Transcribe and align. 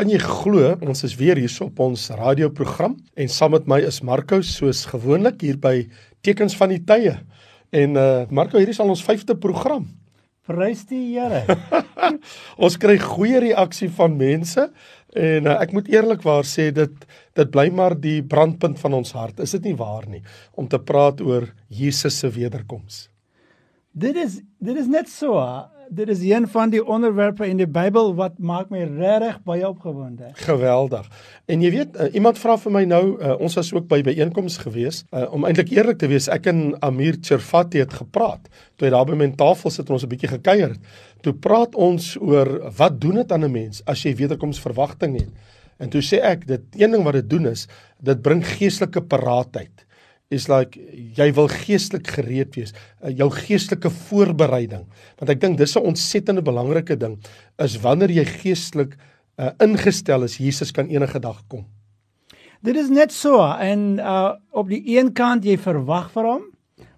Kan 0.00 0.08
jy 0.08 0.16
glo 0.16 0.62
ons 0.88 1.02
is 1.04 1.12
weer 1.20 1.36
hier 1.36 1.52
op 1.60 1.80
ons 1.84 2.06
radioprogram 2.16 2.94
en 3.20 3.28
saam 3.28 3.52
met 3.52 3.66
my 3.68 3.76
is 3.84 3.98
Marco 4.00 4.38
soos 4.40 4.86
gewoonlik 4.88 5.42
hier 5.44 5.58
by 5.60 5.74
Tekens 6.24 6.54
van 6.56 6.70
die 6.72 6.78
Tye. 6.88 7.18
En 7.68 7.98
uh 8.00 8.22
Marco, 8.32 8.56
hierdie 8.56 8.72
is 8.72 8.80
al 8.80 8.94
ons 8.94 9.02
5de 9.04 9.36
program. 9.36 9.84
Prys 10.48 10.86
die 10.88 11.02
Here. 11.18 11.42
ons 12.64 12.78
kry 12.80 12.94
goeie 13.02 13.42
reaksie 13.44 13.90
van 13.98 14.16
mense 14.16 14.64
en 15.12 15.50
uh, 15.50 15.58
ek 15.60 15.76
moet 15.76 15.92
eerlikwaar 15.92 16.48
sê 16.48 16.70
dit 16.72 17.04
dit 17.36 17.52
bly 17.52 17.66
maar 17.68 17.92
die 17.92 18.22
brandpunt 18.24 18.80
van 18.80 18.96
ons 19.02 19.12
hart. 19.18 19.44
Is 19.44 19.52
dit 19.58 19.68
nie 19.68 19.76
waar 19.76 20.08
nie 20.08 20.22
om 20.56 20.64
te 20.64 20.80
praat 20.80 21.20
oor 21.20 21.50
Jesus 21.68 22.22
se 22.24 22.32
wederkoms? 22.40 23.10
Dit 23.92 24.16
is 24.16 24.40
dit 24.64 24.80
is 24.80 24.88
net 24.88 25.12
so 25.12 25.36
dit 25.90 26.08
is 26.08 26.20
een 26.22 26.48
van 26.48 26.70
die 26.70 26.80
onderwerpe 26.86 27.46
in 27.48 27.58
die 27.58 27.66
Bybel 27.68 28.12
wat 28.14 28.38
maak 28.38 28.70
my 28.70 28.84
regtig 28.86 29.40
baie 29.46 29.66
opgewonde. 29.68 30.30
Geweldig. 30.38 31.08
En 31.50 31.62
jy 31.64 31.70
weet, 31.74 31.96
uh, 31.98 32.06
iemand 32.14 32.38
vra 32.38 32.54
vir 32.62 32.74
my 32.74 32.84
nou, 32.86 33.02
uh, 33.18 33.34
ons 33.42 33.58
was 33.58 33.72
ook 33.74 33.88
by 33.90 33.98
byeenkomste 34.06 34.62
gewees, 34.68 35.02
uh, 35.10 35.26
om 35.34 35.44
eintlik 35.48 35.72
eerlik 35.74 35.98
te 35.98 36.10
wees, 36.10 36.30
ek 36.30 36.46
en 36.52 36.62
Amir 36.86 37.18
Cherfati 37.20 37.82
het 37.82 37.96
gepraat. 37.98 38.46
Toe 38.78 38.86
hy 38.86 38.94
daar 38.94 39.10
by 39.10 39.18
my 39.18 39.30
tafel 39.40 39.74
sit 39.74 39.90
en 39.90 39.98
ons 39.98 40.06
'n 40.06 40.12
bietjie 40.14 40.30
gekuier 40.36 40.76
het. 40.76 40.80
Toe 41.26 41.34
praat 41.34 41.74
ons 41.74 42.16
oor 42.20 42.70
wat 42.76 43.00
doen 43.00 43.22
dit 43.22 43.32
aan 43.32 43.44
'n 43.44 43.52
mens 43.52 43.82
as 43.86 44.02
jy 44.02 44.14
wederkomsverwagting 44.14 45.18
het. 45.18 45.30
En 45.78 45.88
toe 45.88 46.02
sê 46.02 46.22
ek, 46.22 46.46
dit 46.46 46.62
een 46.76 46.90
ding 46.90 47.02
wat 47.02 47.14
dit 47.14 47.30
doen 47.30 47.46
is, 47.46 47.66
dit 47.98 48.22
bring 48.22 48.44
geestelike 48.46 49.00
paraatheid 49.00 49.86
is 50.30 50.46
like 50.48 50.78
jy 51.16 51.26
wil 51.34 51.48
geestelik 51.50 52.06
gereed 52.14 52.54
wees, 52.54 52.72
uh, 53.02 53.10
jou 53.10 53.26
geestelike 53.34 53.90
voorbereiding. 54.06 54.84
Want 55.18 55.32
ek 55.34 55.40
dink 55.42 55.58
dis 55.58 55.76
'n 55.76 55.90
ontsettende 55.90 56.42
belangrike 56.42 56.96
ding 56.96 57.18
is 57.58 57.76
wanneer 57.82 58.10
jy 58.10 58.24
geestelik 58.24 58.96
uh, 59.38 59.50
ingestel 59.58 60.24
is, 60.24 60.38
Jesus 60.38 60.70
kan 60.72 60.88
enige 60.88 61.18
dag 61.18 61.42
kom. 61.48 61.66
Dit 62.62 62.76
is 62.76 62.90
net 62.90 63.12
so 63.12 63.40
en 63.40 63.98
uh, 63.98 64.36
op 64.52 64.68
die 64.68 64.82
een 64.96 65.12
kant 65.12 65.44
jy 65.44 65.56
verwag 65.58 66.10
vir 66.12 66.24
hom, 66.24 66.42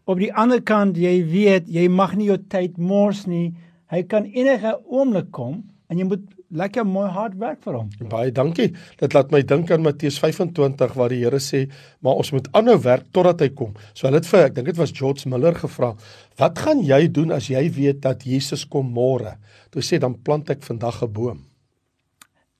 op 0.04 0.18
die 0.18 0.32
ander 0.34 0.60
kant 0.60 0.96
jy 0.98 1.22
weet 1.24 1.68
jy 1.70 1.88
mag 1.88 2.16
nie 2.18 2.26
jou 2.26 2.38
tyd 2.50 2.76
mors 2.76 3.26
nie. 3.26 3.54
Hy 3.92 4.02
kan 4.02 4.26
enige 4.26 4.76
oomblik 4.90 5.30
kom 5.30 5.62
en 5.88 5.98
jy 5.98 6.04
moet 6.04 6.24
lekker 6.52 6.84
mooi 6.86 7.08
hard 7.12 7.36
werk 7.40 7.60
vir 7.64 7.78
hom. 7.78 7.90
Baie 8.12 8.32
dankie. 8.34 8.70
Dit 9.00 9.16
laat 9.16 9.32
my 9.32 9.42
dink 9.46 9.70
aan 9.72 9.84
Matteus 9.84 10.18
25 10.22 10.96
waar 10.98 11.12
die 11.12 11.22
Here 11.22 11.40
sê, 11.42 11.64
maar 12.04 12.20
ons 12.20 12.32
moet 12.34 12.48
aanhou 12.56 12.78
werk 12.84 13.08
totdat 13.16 13.44
hy 13.44 13.50
kom. 13.56 13.72
So 13.92 14.06
hulle 14.06 14.20
het 14.20 14.28
vir 14.28 14.46
ek 14.46 14.58
dink 14.58 14.70
dit 14.72 14.80
was 14.80 14.94
George 14.96 15.28
Miller 15.28 15.54
gevra, 15.54 15.94
"Wat 16.38 16.58
gaan 16.58 16.84
jy 16.84 17.08
doen 17.08 17.32
as 17.32 17.48
jy 17.48 17.68
weet 17.70 18.00
dat 18.00 18.24
Jesus 18.24 18.64
kom 18.64 18.92
môre?" 18.92 19.36
Toe 19.70 19.82
sê 19.82 19.98
dan 19.98 20.14
plant 20.14 20.50
ek 20.50 20.62
vandag 20.62 21.02
'n 21.02 21.12
boom. 21.12 21.40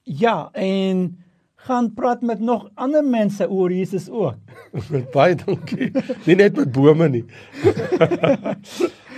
Ja, 0.05 0.51
en 0.55 1.22
gaan 1.67 1.93
praat 1.95 2.23
met 2.23 2.41
nog 2.41 2.69
ander 2.75 3.05
mense 3.05 3.47
oor 3.51 3.73
Jesus 3.73 4.09
ook. 4.11 4.37
Baie 5.15 5.37
dankie. 5.39 5.93
Nie 6.27 6.37
net 6.37 6.57
met 6.57 6.73
bome 6.73 7.09
nie. 7.09 7.25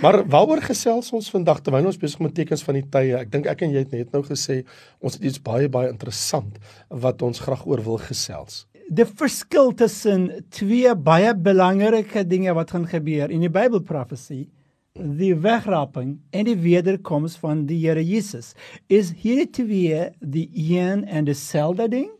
Maar 0.03 0.25
waaroor 0.27 0.59
gesels 0.61 1.07
ons 1.15 1.29
vandag 1.31 1.61
terwyl 1.63 1.87
ons 1.87 1.97
besig 1.97 2.19
met 2.19 2.33
tekens 2.35 2.63
van 2.67 2.75
die 2.75 2.83
tye? 2.91 3.13
Ek 3.15 3.29
dink 3.31 3.47
ek 3.47 3.61
en 3.63 3.71
jy 3.71 3.85
het 3.85 3.93
net 3.95 4.11
nou 4.13 4.21
gesê 4.27 4.59
ons 4.99 5.15
het 5.15 5.23
iets 5.23 5.39
baie 5.41 5.69
baie 5.71 5.87
interessant 5.87 6.59
wat 6.91 7.23
ons 7.23 7.39
graag 7.39 7.63
oor 7.63 7.79
wil 7.85 8.01
gesels. 8.03 8.65
Die 8.91 9.07
verskil 9.07 9.71
tussen 9.79 10.27
twee 10.53 10.91
baie 10.99 11.31
belangrike 11.33 12.25
dinge 12.27 12.53
wat 12.53 12.75
gaan 12.75 12.85
gebeur 12.91 13.31
in 13.33 13.47
die 13.47 13.49
Bybelprofesie, 13.49 14.43
die 14.95 15.31
wegraping 15.41 16.17
en 16.35 16.45
die 16.51 16.59
wederkoms 16.59 17.39
van 17.39 17.63
die 17.69 17.79
Here 17.81 18.03
Jesus. 18.03 18.53
Is 18.91 19.13
hierdie 19.23 19.49
twee 19.63 20.03
die 20.19 20.49
een 20.53 21.07
en 21.07 21.31
dieselfde 21.31 21.87
ding? 21.95 22.11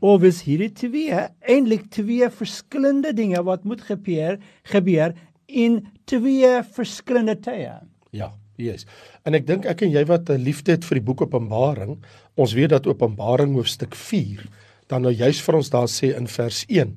Of 0.00 0.24
is 0.24 0.42
hierdie 0.46 0.72
twee 0.72 1.26
eintlik 1.44 1.90
twee 1.92 2.28
verskillende 2.32 3.12
dinge 3.16 3.42
wat 3.44 3.64
moet 3.68 3.82
gebeur 3.84 4.38
gebeur 4.72 5.14
in 5.46 5.80
twee 6.08 6.50
verskillende 6.74 7.36
tye. 7.42 7.74
Ja, 8.16 8.32
yes. 8.56 8.86
En 9.28 9.36
ek 9.36 9.46
dink 9.46 9.66
ek 9.68 9.82
en 9.84 9.92
jy 9.92 10.04
wat 10.08 10.30
'n 10.30 10.40
liefde 10.40 10.72
het 10.72 10.84
vir 10.84 11.00
die 11.00 11.04
boek 11.04 11.22
Openbaring, 11.22 11.98
ons 12.36 12.52
weet 12.52 12.70
dat 12.70 12.86
Openbaring 12.86 13.54
hoofstuk 13.54 13.94
4 13.94 14.46
dan 14.90 15.02
nou 15.02 15.12
juis 15.14 15.40
vir 15.40 15.56
ons 15.60 15.70
daar 15.70 15.88
sê 15.90 16.16
in 16.16 16.26
vers 16.26 16.64
1, 16.68 16.96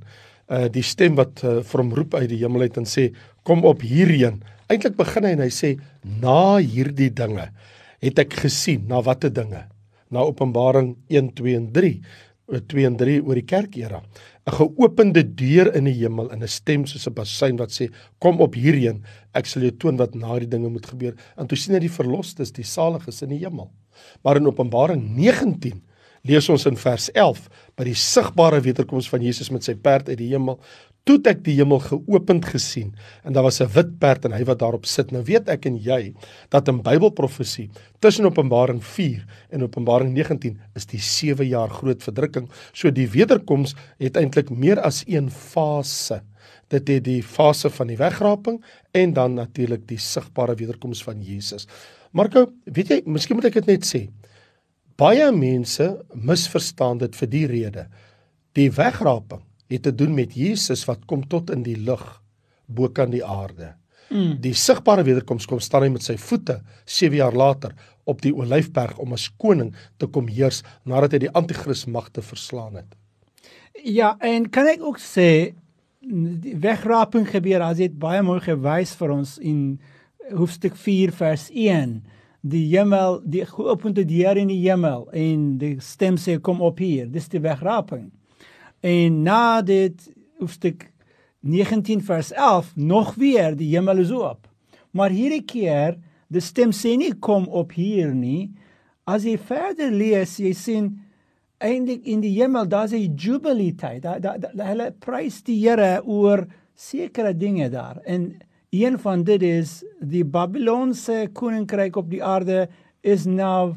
uh 0.49 0.67
die 0.73 0.83
stem 0.83 1.15
wat 1.15 1.43
uh, 1.43 1.61
vir 1.61 1.81
hom 1.81 1.93
roep 1.93 2.15
uit 2.15 2.29
die 2.29 2.41
hemel 2.41 2.65
uit 2.67 2.77
en 2.77 2.85
sê 2.89 3.13
kom 3.43 3.63
op 3.65 3.81
hierheen. 3.81 4.41
Eintlik 4.67 4.97
begin 4.97 5.27
hy 5.27 5.31
en 5.37 5.43
hy 5.45 5.51
sê 5.53 5.75
na 6.03 6.57
hierdie 6.57 7.11
dinge 7.13 7.51
het 8.03 8.19
ek 8.19 8.35
gesien, 8.43 8.83
na 8.87 9.01
watter 9.01 9.31
dinge? 9.31 9.63
Na 10.11 10.25
Openbaring 10.27 10.95
1, 11.09 11.31
2 11.37 11.55
en 11.55 11.69
3. 11.71 11.93
2 12.47 12.85
en 12.85 12.97
3 12.99 13.21
oor 13.23 13.39
die 13.39 13.47
kerkera. 13.47 14.01
'n 14.43 14.51
Geopende 14.51 15.23
deur 15.23 15.73
in 15.75 15.85
die 15.85 15.95
hemel 16.01 16.31
en 16.31 16.43
'n 16.43 16.47
stem 16.47 16.85
soos 16.85 17.07
'n 17.07 17.13
basuin 17.13 17.57
wat 17.57 17.71
sê: 17.71 17.89
"Kom 18.19 18.41
op 18.41 18.55
hierheen, 18.55 19.03
ek 19.33 19.45
sal 19.45 19.61
jou 19.61 19.71
toon 19.71 19.97
wat 19.97 20.15
na 20.15 20.39
die 20.39 20.47
dinge 20.47 20.69
moet 20.69 20.85
gebeur." 20.85 21.15
En 21.37 21.47
toe 21.47 21.57
sien 21.57 21.73
hy 21.73 21.79
die 21.79 21.89
verlosters, 21.89 22.51
die 22.51 22.63
saliges 22.63 23.21
in 23.21 23.29
die 23.29 23.39
hemel. 23.39 23.71
Maar 24.23 24.37
in 24.37 24.47
Openbaring 24.47 25.15
19 25.15 25.81
lees 26.23 26.49
ons 26.49 26.65
in 26.65 26.77
vers 26.77 27.09
11 27.11 27.49
by 27.75 27.83
die 27.83 27.95
sigbare 27.95 28.61
wederkoms 28.61 29.09
van 29.09 29.21
Jesus 29.21 29.49
met 29.49 29.63
sy 29.63 29.75
perd 29.75 30.09
uit 30.09 30.17
die 30.17 30.29
hemel 30.29 30.59
toe 31.07 31.17
ek 31.27 31.41
die 31.43 31.57
hemel 31.57 31.81
geopend 31.83 32.45
gesien 32.47 32.93
en 33.27 33.35
daar 33.35 33.43
was 33.43 33.59
'n 33.61 33.67
wit 33.75 33.99
perd 33.99 34.25
en 34.25 34.31
hy 34.31 34.43
wat 34.43 34.59
daarop 34.59 34.85
sit. 34.85 35.11
Nou 35.11 35.23
weet 35.23 35.49
ek 35.49 35.65
en 35.65 35.75
jy 35.77 36.13
dat 36.49 36.67
in 36.67 36.81
Bybelprofesie 36.81 37.69
tussen 37.99 38.25
Openbaring 38.25 38.81
4 38.83 39.25
en 39.51 39.63
Openbaring 39.63 40.13
19 40.13 40.59
is 40.75 40.85
die 40.85 40.99
7 40.99 41.45
jaar 41.45 41.69
groot 41.69 42.03
verdrukking. 42.03 42.49
So 42.73 42.91
die 42.91 43.07
wederkoms 43.07 43.75
het 43.99 44.17
eintlik 44.17 44.49
meer 44.49 44.79
as 44.79 45.03
een 45.07 45.29
fase. 45.29 46.21
Dit 46.69 46.87
het 46.87 47.03
die 47.03 47.21
fase 47.21 47.69
van 47.69 47.87
die 47.87 47.97
wegraping 47.97 48.63
en 48.93 49.13
dan 49.13 49.33
natuurlik 49.33 49.87
die 49.87 49.99
sigbare 49.99 50.55
wederkoms 50.55 51.03
van 51.03 51.21
Jesus. 51.21 51.67
Marko, 52.11 52.47
weet 52.65 52.87
jy, 52.87 53.01
miskien 53.05 53.35
moet 53.35 53.45
ek 53.45 53.53
dit 53.53 53.67
net 53.67 53.85
sê. 53.85 54.09
Baie 54.95 55.31
mense 55.31 56.05
misverstaan 56.13 56.97
dit 56.97 57.15
vir 57.15 57.27
die 57.27 57.47
rede. 57.47 57.87
Die 58.53 58.69
wegraping 58.71 59.41
het 59.71 59.83
te 59.83 59.93
doen 59.95 60.13
met 60.15 60.35
Jesus 60.35 60.85
wat 60.89 61.05
kom 61.09 61.23
tot 61.27 61.51
in 61.53 61.63
die 61.63 61.77
lug 61.77 62.03
bo 62.65 62.89
kan 62.89 63.11
die 63.11 63.23
aarde. 63.25 63.73
Mm. 64.09 64.37
Die 64.43 64.53
sigbare 64.57 65.03
wederkoms 65.07 65.47
kom 65.49 65.61
staan 65.63 65.87
hy 65.87 65.93
met 65.93 66.05
sy 66.05 66.17
voete 66.19 66.59
7 66.85 67.17
jaar 67.17 67.35
later 67.35 67.73
op 68.09 68.21
die 68.21 68.33
olyfberg 68.35 68.97
om 69.01 69.15
as 69.15 69.29
koning 69.39 69.71
te 69.97 70.07
kom 70.07 70.27
heers 70.27 70.61
nadat 70.89 71.15
hy 71.15 71.25
die 71.25 71.33
anti-kris 71.33 71.85
magte 71.87 72.23
verslaan 72.25 72.81
het. 72.81 72.89
Ja, 73.83 74.13
en 74.21 74.49
kan 74.53 74.69
ek 74.69 74.83
ook 74.83 74.99
sê 75.01 75.55
die 76.03 76.55
wegraping 76.59 77.25
gebeur 77.29 77.63
as 77.63 77.79
dit 77.79 77.93
baie 77.99 78.21
mooi 78.25 78.41
gewys 78.43 78.91
vir 78.99 79.13
ons 79.15 79.37
in 79.39 79.79
hoofstuk 80.35 80.75
4 80.79 81.13
vers 81.15 81.47
1 81.49 82.01
die 82.43 82.65
hemel 82.73 83.21
die 83.23 83.45
geopende 83.47 84.03
deur 84.07 84.39
in 84.39 84.51
die 84.51 84.59
hemel 84.65 85.07
en 85.15 85.45
die 85.61 85.77
stem 85.83 86.17
sê 86.19 86.37
kom 86.43 86.59
op 86.63 86.81
hier 86.83 87.07
dis 87.11 87.29
die 87.31 87.41
wegraping 87.43 88.09
En 88.83 89.21
na 89.23 89.61
dit 89.63 90.09
hoofstuk 90.41 90.89
19 91.39 92.01
vers 92.03 92.31
11 92.31 92.73
nog 92.75 93.15
weer 93.15 93.55
die 93.55 93.69
hemel 93.75 94.03
is 94.03 94.11
oop. 94.11 94.49
Maar 94.91 95.13
hierdie 95.15 95.45
keer 95.47 95.95
die 96.27 96.43
stem 96.43 96.73
sê 96.75 96.97
nie 96.99 97.13
kom 97.15 97.47
op 97.47 97.71
hier 97.77 98.11
nie. 98.15 98.51
As 99.07 99.23
jy 99.27 99.37
verder 99.39 99.91
lees, 99.91 100.35
jy 100.39 100.51
sien 100.57 100.89
eintlik 101.63 102.03
in 102.11 102.23
die 102.23 102.33
hemel 102.35 102.67
daar's 102.67 102.91
'n 102.91 103.15
jubilee 103.15 103.75
tyd. 103.75 104.01
Daar 104.03 104.19
da, 104.19 104.37
da, 104.37 104.65
hulle 104.65 104.91
prys 104.99 105.41
die 105.43 105.59
Here 105.63 106.03
oor 106.05 106.45
sekere 106.75 107.33
dinge 107.37 107.69
daar. 107.69 108.01
En 108.03 108.35
een 108.69 108.99
van 108.99 109.23
dit 109.23 109.41
is 109.41 109.83
die 110.01 110.25
Babilonse 110.25 111.29
koninkryk 111.33 111.95
op 111.95 112.09
die 112.09 112.23
aarde 112.23 112.67
is 113.01 113.25
nou 113.25 113.75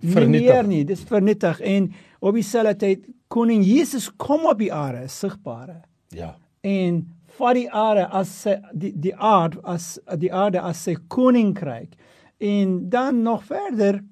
vernietig. 0.00 0.66
nie. 0.66 0.84
Dis 0.84 1.02
vernietig 1.02 1.60
en 1.60 1.92
op 2.20 2.34
dieselfde 2.34 2.76
tyd 2.76 3.06
koning 3.34 3.64
Jesus 3.66 4.08
kom 4.16 4.46
op 4.46 4.60
die 4.62 4.72
aarde 4.72 5.08
sigbaar. 5.10 5.80
Ja. 6.14 6.34
En 6.62 7.02
vir 7.38 7.58
die 7.58 7.68
aarde 7.70 8.06
as 8.14 8.32
die 8.72 8.92
die 9.08 9.14
aarde 9.14 9.62
as 9.66 9.94
die 10.20 10.32
aarde 10.32 10.60
as 10.60 10.86
'n 10.88 11.06
koninkryk. 11.08 11.96
En 12.38 12.88
dan 12.88 13.22
nog 13.22 13.44
verder 13.44 14.02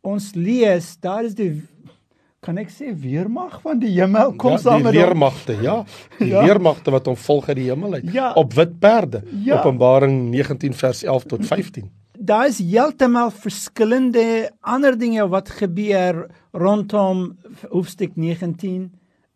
ons 0.00 0.34
lees 0.34 0.96
daar 1.00 1.24
is 1.24 1.34
die 1.34 1.62
kan 2.40 2.56
ek 2.58 2.70
sê 2.72 2.94
weermag 2.96 3.60
van 3.60 3.78
die 3.78 3.92
hemel 4.00 4.32
kom 4.40 4.52
ja, 4.56 4.58
saam 4.58 4.82
met 4.82 4.94
die 4.96 5.02
weermagte 5.02 5.56
ja 5.60 5.84
die 6.18 6.30
ja. 6.30 6.44
weermagte 6.44 6.90
wat 6.90 7.06
hom 7.06 7.16
volg 7.16 7.48
uit 7.48 7.56
die 7.56 7.68
hemel 7.68 7.98
uit 7.98 8.12
ja. 8.12 8.32
op 8.32 8.54
wit 8.56 8.78
perde 8.80 9.20
ja. 9.44 9.58
Openbaring 9.58 10.30
19 10.30 10.74
vers 10.74 11.02
11 11.04 11.24
tot 11.24 11.46
15 11.46 11.90
daar 12.20 12.46
is 12.46 12.58
heeltemal 12.60 13.30
verskillende 13.32 14.50
ander 14.60 14.96
dinge 14.98 15.24
wat 15.32 15.48
gebeur 15.56 16.26
rondom 16.52 17.38
hoofstuk 17.70 18.16
19 18.16 18.90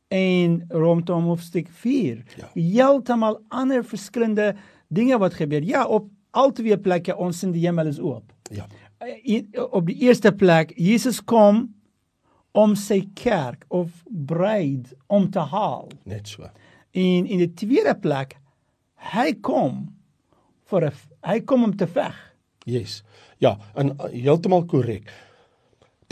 en 0.08 0.64
rondom 0.68 1.24
hoofstuk 1.24 1.68
4. 1.70 2.20
Ja. 2.36 2.50
Heeltemal 2.54 3.40
ander 3.48 3.84
verskillende 3.84 4.52
dinge 4.88 5.18
wat 5.18 5.34
gebeur. 5.34 5.62
Ja, 5.64 5.86
op 5.86 6.10
al 6.30 6.52
twee 6.52 6.76
plekke 6.78 7.16
ons 7.16 7.42
in 7.42 7.54
die 7.54 7.64
hemel 7.64 7.88
is 7.88 8.00
oop. 8.00 8.32
Ja. 8.52 8.68
Op 9.70 9.88
die 9.88 9.96
eerste 10.04 10.32
plek 10.32 10.72
Jesus 10.76 11.22
kom 11.24 11.66
om 12.52 12.76
sy 12.78 13.00
kerk 13.18 13.64
of 13.68 14.04
bruid 14.08 14.92
om 15.06 15.30
te 15.30 15.40
haal. 15.40 15.88
Net 16.04 16.28
so. 16.28 16.44
En 16.92 17.26
in 17.26 17.40
die 17.40 17.50
tweede 17.56 17.96
plek 17.96 18.36
hy 19.14 19.32
kom 19.40 19.88
vir 20.70 20.90
'n 20.90 20.92
hy 21.24 21.40
kom 21.40 21.64
om 21.64 21.76
te 21.76 21.86
veg. 21.86 22.33
Yes. 22.64 23.02
Ja, 23.38 23.58
en 23.74 23.94
uh, 23.94 24.10
heeltemal 24.12 24.64
korrek. 24.64 25.10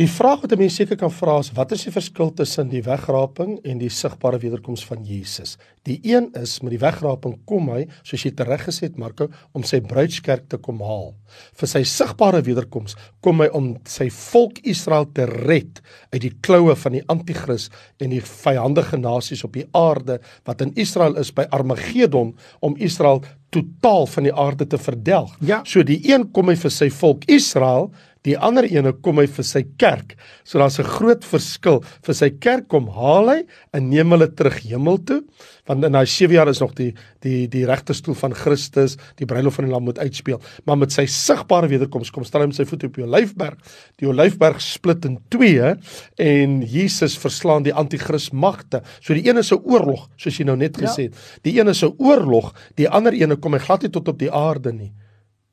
Die 0.01 0.09
vraag 0.09 0.41
wat 0.41 0.53
'n 0.53 0.59
mens 0.59 0.75
seker 0.75 0.97
kan 0.97 1.13
vra 1.13 1.39
is 1.39 1.53
wat 1.53 1.73
is 1.73 1.83
die 1.85 1.93
verskil 1.93 2.31
tussen 2.33 2.69
die 2.69 2.83
wegraping 2.83 3.59
en 3.63 3.79
die 3.79 3.91
sigbare 3.91 4.39
wederkoms 4.39 4.85
van 4.89 5.05
Jesus? 5.05 5.59
Die 5.85 6.01
een 6.03 6.31
is 6.33 6.63
met 6.63 6.71
die 6.71 6.81
wegraping 6.81 7.37
kom 7.45 7.69
hy, 7.69 7.87
soos 8.03 8.25
jy 8.25 8.31
tereg 8.33 8.65
gesê 8.65 8.89
het 8.89 8.97
Marko, 8.97 9.29
om 9.53 9.63
sy 9.63 9.81
bruidskerk 9.81 10.49
te 10.49 10.57
kom 10.57 10.81
haal. 10.81 11.15
Vir 11.55 11.69
sy 11.69 11.83
sigbare 11.85 12.41
wederkoms 12.43 12.97
kom 13.21 13.41
hy 13.41 13.49
om 13.53 13.77
sy 13.85 14.09
volk 14.09 14.59
Israel 14.65 15.07
te 15.13 15.27
red 15.27 15.83
uit 16.15 16.23
die 16.23 16.35
kloue 16.41 16.75
van 16.75 16.93
die 16.93 17.05
anti-kris 17.07 17.69
en 18.01 18.11
die 18.11 18.25
vyandige 18.25 18.97
nasies 18.97 19.45
op 19.45 19.53
die 19.53 19.69
aarde 19.73 20.21
wat 20.45 20.61
in 20.63 20.73
Israel 20.75 21.17
is 21.17 21.31
by 21.31 21.45
Armagedon 21.51 22.35
om 22.61 22.77
Israel 22.77 23.23
totaal 23.53 24.07
van 24.15 24.29
die 24.29 24.35
aarde 24.35 24.67
te 24.67 24.79
verdelg. 24.81 25.35
Ja. 25.45 25.61
So 25.69 25.85
die 25.87 26.01
een 26.09 26.29
kom 26.33 26.49
hy 26.49 26.57
vir 26.57 26.73
sy 26.73 26.89
volk 26.93 27.27
Israel 27.31 27.91
Die 28.23 28.37
ander 28.39 28.63
ene 28.71 28.93
kom 29.03 29.19
hy 29.19 29.27
vir 29.27 29.45
sy 29.45 29.65
kerk. 29.79 30.15
So 30.45 30.59
daar's 30.59 30.79
'n 30.79 30.85
groot 30.87 31.25
verskil. 31.25 31.83
Vir 32.07 32.15
sy 32.15 32.31
kerk 32.31 32.69
kom 32.69 32.87
haal 32.89 33.29
hy 33.29 33.43
en 33.75 33.91
neem 33.91 34.11
hulle 34.11 34.29
terug 34.29 34.61
hemel 34.63 34.99
toe, 35.05 35.23
want 35.67 35.85
in 35.85 35.93
daai 35.93 36.07
7 36.07 36.31
jaar 36.35 36.49
is 36.49 36.61
nog 36.61 36.75
die 36.75 36.95
die 37.21 37.49
die 37.49 37.65
regterstoel 37.67 38.15
van 38.15 38.33
Christus, 38.35 38.97
die 39.17 39.27
bruilof 39.27 39.55
van 39.55 39.65
die 39.65 39.73
lam 39.73 39.85
moet 39.85 39.99
uitspeel. 39.99 40.41
Maar 40.67 40.79
met 40.79 40.93
sy 40.93 41.07
sigbare 41.07 41.69
wederkoms 41.69 42.11
kom 42.11 42.25
stel 42.25 42.43
hy 42.43 42.47
met 42.47 42.57
sy 42.57 42.65
voet 42.65 42.85
op 42.85 42.95
die 42.95 43.05
Olyfberg. 43.05 43.59
Die 43.99 44.07
Olyfberg 44.09 44.61
split 44.61 45.05
in 45.05 45.19
twee 45.29 45.75
en 46.19 46.63
Jesus 46.63 47.19
verslaan 47.19 47.63
die 47.65 47.75
anti-kris 47.75 48.31
magte. 48.33 48.83
So 49.01 49.15
die 49.15 49.29
een 49.29 49.39
is 49.39 49.53
'n 49.53 49.61
oorlog, 49.65 50.09
soos 50.17 50.39
jy 50.39 50.45
nou 50.45 50.57
net 50.57 50.77
Ja. 50.81 50.87
gesê 50.87 51.03
het. 51.05 51.15
Die 51.43 51.59
een 51.59 51.69
is 51.69 51.83
'n 51.83 51.95
oorlog, 51.99 52.55
die 52.77 52.89
ander 52.89 53.13
ene 53.13 53.37
kom 53.37 53.53
hy 53.53 53.59
glad 53.59 53.83
nie 53.83 53.91
tot 53.91 54.09
op 54.09 54.19
die 54.19 54.31
aarde 54.31 54.73
nie. 54.73 54.93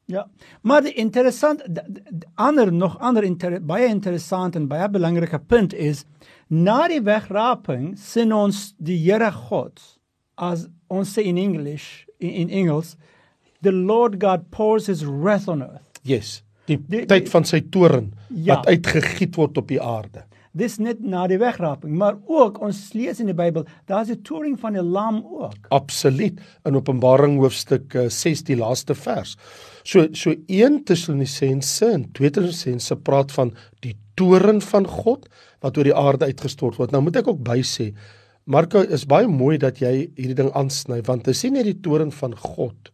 Ja. 0.10 0.24
Maar 0.66 0.82
die 0.88 0.94
interessant 0.98 1.62
d- 1.70 1.84
d- 1.86 2.26
ander 2.36 2.72
nog 2.74 2.96
ander 3.00 3.24
inter, 3.24 3.60
baie 3.62 3.86
interessant 3.88 4.56
en 4.58 4.66
baie 4.68 4.88
belangrike 4.90 5.38
punt 5.48 5.74
is 5.78 6.04
na 6.50 6.88
die 6.90 7.02
wegraping 7.06 7.92
sien 7.98 8.34
ons 8.34 8.74
die 8.82 8.98
Here 9.04 9.30
God 9.32 9.78
as 10.42 10.66
ons 10.90 11.12
sê 11.14 11.22
in 11.30 11.38
English 11.38 12.06
in, 12.18 12.30
in 12.48 12.50
Engels 12.50 12.96
the 13.62 13.72
Lord 13.76 14.18
God 14.24 14.48
pours 14.56 14.88
his 14.88 15.04
wrath 15.06 15.48
on 15.48 15.62
earth. 15.62 16.00
Yes. 16.04 16.40
Die, 16.66 16.78
Die- 16.78 17.06
tyd 17.06 17.26
die- 17.28 17.32
van 17.32 17.46
sy 17.46 17.60
toorn 17.70 18.14
Ja. 18.30 18.56
wat 18.56 18.68
uitgegiet 18.68 19.36
word 19.38 19.58
op 19.58 19.68
die 19.68 19.82
aarde. 19.82 20.24
Dis 20.58 20.80
net 20.82 21.02
na 21.06 21.28
die 21.30 21.38
wegraping, 21.38 21.92
maar 21.94 22.16
ook 22.26 22.58
ons 22.66 22.78
lees 22.98 23.20
in 23.22 23.30
die 23.30 23.38
Bybel, 23.38 23.68
daar's 23.86 24.10
die 24.10 24.18
toring 24.26 24.56
van 24.58 24.74
die 24.74 24.82
lam 24.82 25.20
ook. 25.22 25.70
Absoluut 25.76 26.40
in 26.66 26.78
Openbaring 26.80 27.38
hoofstuk 27.38 27.94
uh, 27.94 28.08
6 28.10 28.48
die 28.48 28.58
laaste 28.58 28.96
vers. 28.98 29.36
So 29.86 30.08
so 30.18 30.34
1 30.48 30.84
Tessalonisense 30.90 31.92
en 31.94 32.08
2 32.18 32.34
Tessalonisense 32.40 32.98
praat 33.06 33.36
van 33.36 33.54
die 33.86 33.94
toorn 34.18 34.62
van 34.66 34.90
God 34.90 35.30
wat 35.62 35.78
oor 35.78 35.88
die 35.88 35.96
aarde 35.96 36.32
uitgestort 36.32 36.80
word. 36.82 36.96
Nou 36.96 37.04
moet 37.06 37.22
ek 37.22 37.30
ook 37.30 37.46
by 37.46 37.62
sê 37.62 37.92
Marko 38.50 38.82
is 38.82 39.06
baie 39.06 39.28
mooi 39.30 39.60
dat 39.62 39.78
jy 39.78 39.94
hierdie 40.18 40.40
ding 40.40 40.50
aansny 40.58 41.04
want 41.06 41.28
dit 41.30 41.44
nie 41.46 41.60
net 41.60 41.68
die 41.70 41.80
toorn 41.86 42.10
van 42.10 42.34
God 42.34 42.90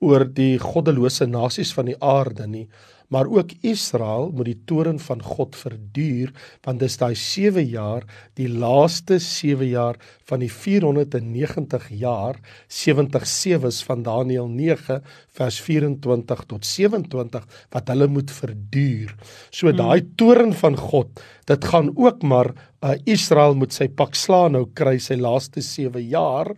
oor 0.00 0.22
die 0.24 0.54
goddelose 0.62 1.26
nasies 1.26 1.72
van 1.74 1.90
die 1.90 1.98
aarde 1.98 2.46
nie 2.46 2.68
maar 3.10 3.26
ook 3.26 3.52
Israel 3.66 4.30
moet 4.34 4.48
die 4.48 4.62
toorn 4.64 5.00
van 5.02 5.22
God 5.22 5.56
verduur 5.58 6.30
want 6.66 6.80
dis 6.80 6.96
daai 7.00 7.14
7 7.18 7.66
jaar 7.66 8.06
die 8.38 8.48
laaste 8.48 9.18
7 9.18 9.66
jaar 9.66 9.98
van 10.30 10.44
die 10.44 10.52
490 10.52 11.88
jaar 12.00 12.38
70 12.68 13.26
sewes 13.26 13.82
van 13.86 14.06
Daniël 14.06 14.48
9 14.48 15.02
vers 15.38 15.60
24 15.62 16.44
tot 16.50 16.66
27 16.66 17.44
wat 17.70 17.92
hulle 17.92 18.08
moet 18.10 18.30
verduur. 18.34 19.14
So 19.54 19.72
daai 19.72 20.02
toorn 20.18 20.54
van 20.58 20.76
God, 20.76 21.22
dit 21.50 21.64
gaan 21.70 21.92
ook 21.96 22.22
maar 22.22 22.52
uh, 22.84 22.94
Israel 23.04 23.54
moet 23.58 23.74
sy 23.74 23.88
pak 23.96 24.16
slaan 24.18 24.54
nou 24.56 24.64
kry 24.76 24.96
sy 25.02 25.16
laaste 25.20 25.62
7 25.64 26.00
jaar 26.10 26.50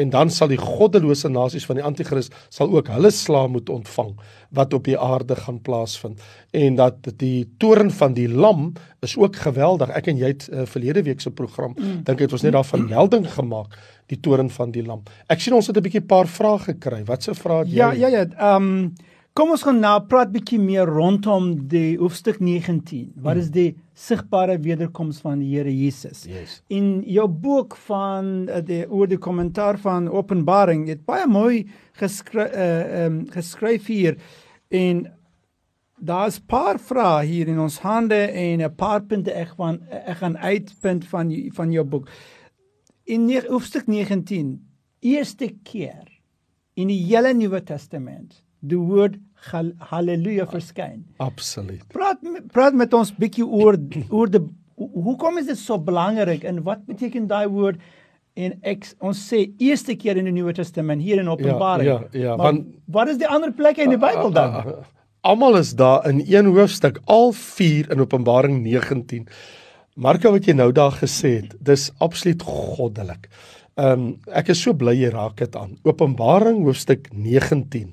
en 0.00 0.12
dan 0.12 0.32
sal 0.32 0.50
die 0.52 0.60
goddelose 0.60 1.30
nasies 1.32 1.66
van 1.68 1.80
die 1.80 1.86
anti-kris 1.86 2.30
sal 2.52 2.72
ook 2.74 2.90
hulle 2.92 3.12
sla 3.14 3.46
moet 3.50 3.70
ontvang 3.72 4.14
wat 4.56 4.74
op 4.76 4.86
die 4.88 4.98
aarde 4.98 5.36
gaan 5.38 5.60
plaasvind 5.66 6.22
en 6.56 6.78
dat 6.80 7.12
die 7.22 7.48
toorn 7.62 7.92
van 7.94 8.16
die 8.18 8.28
lam 8.28 8.72
is 9.00 9.16
ook 9.16 9.36
geweldig. 9.36 9.90
Ek 9.96 10.10
en 10.12 10.18
jy 10.20 10.32
het 10.34 10.48
uh, 10.52 10.66
verlede 10.68 11.02
week 11.06 11.20
se 11.20 11.32
program 11.32 11.74
mm. 11.76 12.02
dink 12.08 12.24
het 12.24 12.32
ons 12.36 12.44
net 12.44 12.56
daarvan 12.56 12.88
melding 12.88 13.28
gemaak 13.32 13.78
die 14.12 14.18
toorn 14.20 14.50
van 14.52 14.74
die 14.74 14.84
lam. 14.84 15.04
Ek 15.32 15.40
sien 15.40 15.54
ons 15.56 15.70
het 15.70 15.76
'n 15.76 15.86
bietjie 15.86 16.04
paar 16.04 16.28
vrae 16.28 16.58
gekry. 16.58 17.04
Wat 17.04 17.22
se 17.22 17.34
vrae 17.34 17.64
het 17.64 17.68
jy? 17.68 17.76
Ja, 17.76 17.92
ja, 17.92 18.08
ja. 18.08 18.26
Ehm 18.36 18.68
um, 18.68 18.92
kom 19.32 19.50
ons 19.54 19.62
gaan 19.62 19.78
nou 19.80 19.94
praat 20.10 20.32
bietjie 20.32 20.58
meer 20.58 20.86
rondom 20.86 21.68
die 21.68 21.96
hoofstuk 21.96 22.40
19. 22.40 23.12
Wat 23.22 23.36
is 23.36 23.50
die 23.50 23.76
sigbare 23.94 24.58
wederkoms 24.58 25.20
van 25.20 25.38
die 25.38 25.54
Here 25.54 25.70
Jesus? 25.70 26.24
Yes. 26.24 26.62
In 26.68 27.02
jou 27.06 27.28
boek 27.28 27.76
van 27.86 28.48
uh, 28.48 28.60
die 28.60 28.84
oor 28.90 29.06
die 29.06 29.18
kommentaar 29.18 29.78
van 29.78 30.08
Openbaring, 30.08 30.88
het 30.88 31.06
baie 31.06 31.26
mooi 31.26 31.70
geskryf 31.92 32.52
uh, 32.52 33.04
um, 33.04 33.24
geskryf 33.30 33.86
hier 33.86 34.18
en 34.68 35.06
daar's 36.00 36.38
paar 36.40 36.78
vrae 36.80 37.26
hier 37.28 37.48
in 37.48 37.58
ons 37.60 37.78
hande 37.84 38.14
en 38.32 38.60
'n 38.62 38.74
paar 38.76 39.00
punte 39.02 39.32
ek 39.32 39.48
gaan 39.58 39.80
ek 39.90 40.16
gaan 40.16 40.36
uitpunt 40.38 41.04
van 41.04 41.30
van 41.54 41.72
jou 41.72 41.84
boek. 41.84 42.08
In 43.04 43.28
hoofstuk 43.48 43.86
19, 43.86 44.60
eerste 45.00 45.48
keer 45.64 46.08
in 46.74 46.88
die 46.88 47.04
hele 47.04 47.32
Nuwe 47.34 47.60
Testament 47.64 48.42
die 48.62 48.76
woord 48.78 49.14
hal- 49.52 49.72
haleluja 49.78 50.46
verskyn. 50.46 51.04
Absoluut. 51.18 51.82
Praat 51.88 52.18
praat 52.52 52.74
met 52.74 52.92
ons 52.94 53.12
bietjie 53.12 53.46
oor 53.46 53.76
oor 54.10 54.28
die 54.30 54.40
ho- 54.76 54.90
hoekom 54.94 55.38
is 55.38 55.46
dit 55.46 55.56
so 55.58 55.78
belangrik 55.78 56.44
en 56.44 56.62
wat 56.62 56.86
beteken 56.86 57.26
daai 57.26 57.48
woord 57.48 57.76
en 58.36 58.58
ek 58.62 58.86
ons 59.00 59.18
sê 59.32 59.50
eerste 59.58 59.96
keer 59.96 60.16
in 60.16 60.24
die 60.24 60.32
Nuwe 60.32 60.52
Testament 60.52 61.02
hier 61.02 61.18
in 61.18 61.28
Openbaring. 61.28 61.86
ja, 61.88 62.04
ja, 62.12 62.36
maar 62.36 62.52
want- 62.52 62.66
wat 62.86 63.08
is 63.08 63.16
die 63.18 63.28
ander 63.28 63.52
plekke 63.52 63.82
in 63.82 63.90
die 63.90 63.98
Bybel 63.98 64.30
dan? 64.30 64.50
Ah, 64.50 64.66
ah, 64.66 64.84
Almal 65.20 65.58
is 65.58 65.74
daar 65.76 66.06
in 66.08 66.24
een 66.28 66.46
hoofstuk, 66.46 67.00
al 67.04 67.32
4 67.32 67.90
in 67.90 68.00
Openbaring 68.00 68.62
19. 68.62 69.26
Marko 69.94 70.30
wat 70.32 70.46
jy 70.48 70.54
nou 70.56 70.70
daar 70.72 70.94
gesê 70.96 71.34
het, 71.42 71.52
dis 71.60 71.90
absoluut 72.00 72.42
goddelik. 72.42 73.28
Ehm 73.76 73.92
um, 73.92 74.06
ek 74.32 74.48
is 74.54 74.62
so 74.64 74.72
bly 74.72 74.94
jy 74.96 75.10
raak 75.12 75.36
dit 75.36 75.56
aan. 75.56 75.76
Openbaring 75.84 76.62
hoofstuk 76.64 77.10
19. 77.12 77.92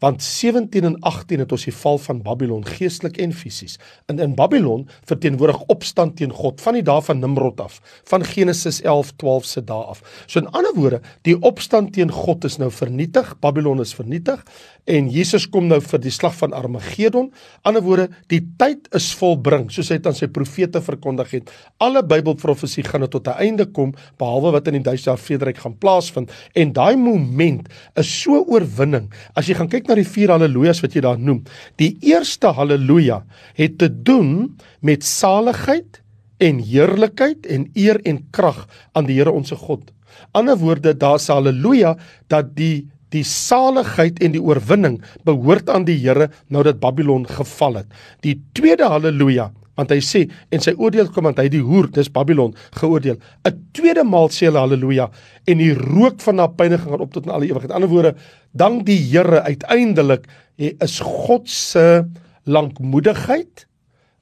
Want 0.00 0.22
17 0.22 0.84
en 0.84 0.96
18 1.04 1.42
het 1.42 1.50
ons 1.52 1.64
die 1.68 1.74
val 1.76 1.98
van 2.00 2.22
Babylon 2.24 2.62
geestelik 2.64 3.18
en 3.20 3.34
fisies. 3.36 3.76
In 4.08 4.18
in 4.18 4.34
Babylon 4.34 4.86
verteenwoordig 5.04 5.60
opstand 5.72 6.16
teen 6.16 6.32
God 6.32 6.60
van 6.64 6.78
die 6.78 6.84
dae 6.84 7.02
van 7.04 7.20
Nimrod 7.20 7.60
af, 7.60 7.80
van 8.08 8.24
Genesis 8.24 8.80
11:12 8.80 9.44
se 9.44 9.64
dae 9.64 9.84
af. 9.92 10.00
So 10.26 10.40
in 10.40 10.48
ander 10.56 10.72
woorde, 10.74 11.00
die 11.28 11.36
opstand 11.42 11.92
teen 11.92 12.10
God 12.10 12.44
is 12.44 12.56
nou 12.56 12.70
vernietig, 12.70 13.34
Babylon 13.40 13.80
is 13.80 13.92
vernietig 13.94 14.40
en 14.84 15.10
Jesus 15.12 15.46
kom 15.46 15.68
nou 15.68 15.80
vir 15.80 16.00
die 16.00 16.10
slag 16.10 16.34
van 16.34 16.52
Armagedon. 16.56 17.28
Ander 17.62 17.82
woorde, 17.82 18.08
die 18.32 18.40
tyd 18.56 18.88
is 18.96 19.12
volbring, 19.14 19.68
soos 19.70 19.90
hy 19.92 20.00
dit 20.00 20.06
aan 20.06 20.16
sy 20.16 20.26
profete 20.32 20.80
verkondig 20.80 21.30
het. 21.30 21.52
Alle 21.78 22.02
Bybelprofesie 22.02 22.84
gaan 22.88 23.04
nou 23.04 23.10
tot 23.10 23.28
'n 23.28 23.36
einde 23.36 23.66
kom 23.66 23.92
behalwe 24.18 24.52
wat 24.52 24.66
in 24.66 24.80
die 24.80 24.82
duisend 24.82 25.06
jaar 25.06 25.18
vrederyk 25.18 25.58
gaan 25.58 25.78
plaasvind 25.78 26.32
en 26.54 26.72
daai 26.72 26.96
moment 26.96 27.68
is 27.96 28.22
so 28.22 28.44
oorwinning. 28.48 29.12
As 29.36 29.46
jy 29.46 29.54
gaan 29.54 29.68
kyk 29.68 29.89
na 29.90 29.98
die 29.98 30.06
vier 30.06 30.32
haleluja's 30.34 30.80
wat 30.84 30.94
jy 30.94 31.02
daar 31.04 31.18
noem, 31.20 31.42
die 31.80 31.96
eerste 32.06 32.52
haleluja 32.56 33.22
het 33.58 33.78
te 33.82 33.90
doen 33.90 34.54
met 34.86 35.04
saligheid 35.06 36.00
en 36.40 36.62
heerlikheid 36.64 37.48
en 37.50 37.66
eer 37.76 38.00
en 38.08 38.22
krag 38.32 38.64
aan 38.96 39.08
die 39.10 39.18
Here 39.18 39.32
onsse 39.34 39.58
God. 39.58 39.90
Ander 40.36 40.56
woorde, 40.60 40.94
daar's 40.96 41.28
haleluja 41.28 41.96
dat 42.32 42.54
die 42.56 42.88
die 43.10 43.24
saligheid 43.26 44.20
en 44.22 44.30
die 44.36 44.42
oorwinning 44.42 45.00
behoort 45.26 45.70
aan 45.72 45.82
die 45.88 45.96
Here 45.98 46.28
nou 46.46 46.62
dat 46.62 46.78
Babylon 46.78 47.24
geval 47.26 47.80
het. 47.80 47.88
Die 48.22 48.36
tweede 48.54 48.86
haleluja 48.86 49.48
want 49.78 49.92
hy 49.94 50.00
sê 50.04 50.24
en 50.52 50.62
sy 50.62 50.74
oordeel 50.76 51.10
kom 51.14 51.28
want 51.28 51.40
hy 51.40 51.48
die 51.52 51.62
hoer 51.64 51.88
dis 51.94 52.10
Babylon 52.12 52.54
geoordeel. 52.80 53.18
'n 53.46 53.58
Tweede 53.76 54.04
maal 54.04 54.28
sê 54.34 54.48
hulle 54.48 54.62
haleluja 54.62 55.10
en 55.46 55.58
die 55.62 55.72
rook 55.74 56.20
van 56.20 56.42
haar 56.42 56.54
pyniging 56.58 56.90
gaan 56.90 57.04
op 57.04 57.12
tot 57.12 57.26
in 57.26 57.34
alle 57.34 57.46
ewigheid. 57.46 57.70
In 57.70 57.76
ander 57.76 57.92
woorde, 57.92 58.14
dank 58.52 58.86
die 58.86 58.98
Here 59.10 59.42
uiteindelik 59.42 60.26
is 60.58 61.00
God 61.00 61.48
se 61.48 62.04
lankmoedigheid 62.44 63.66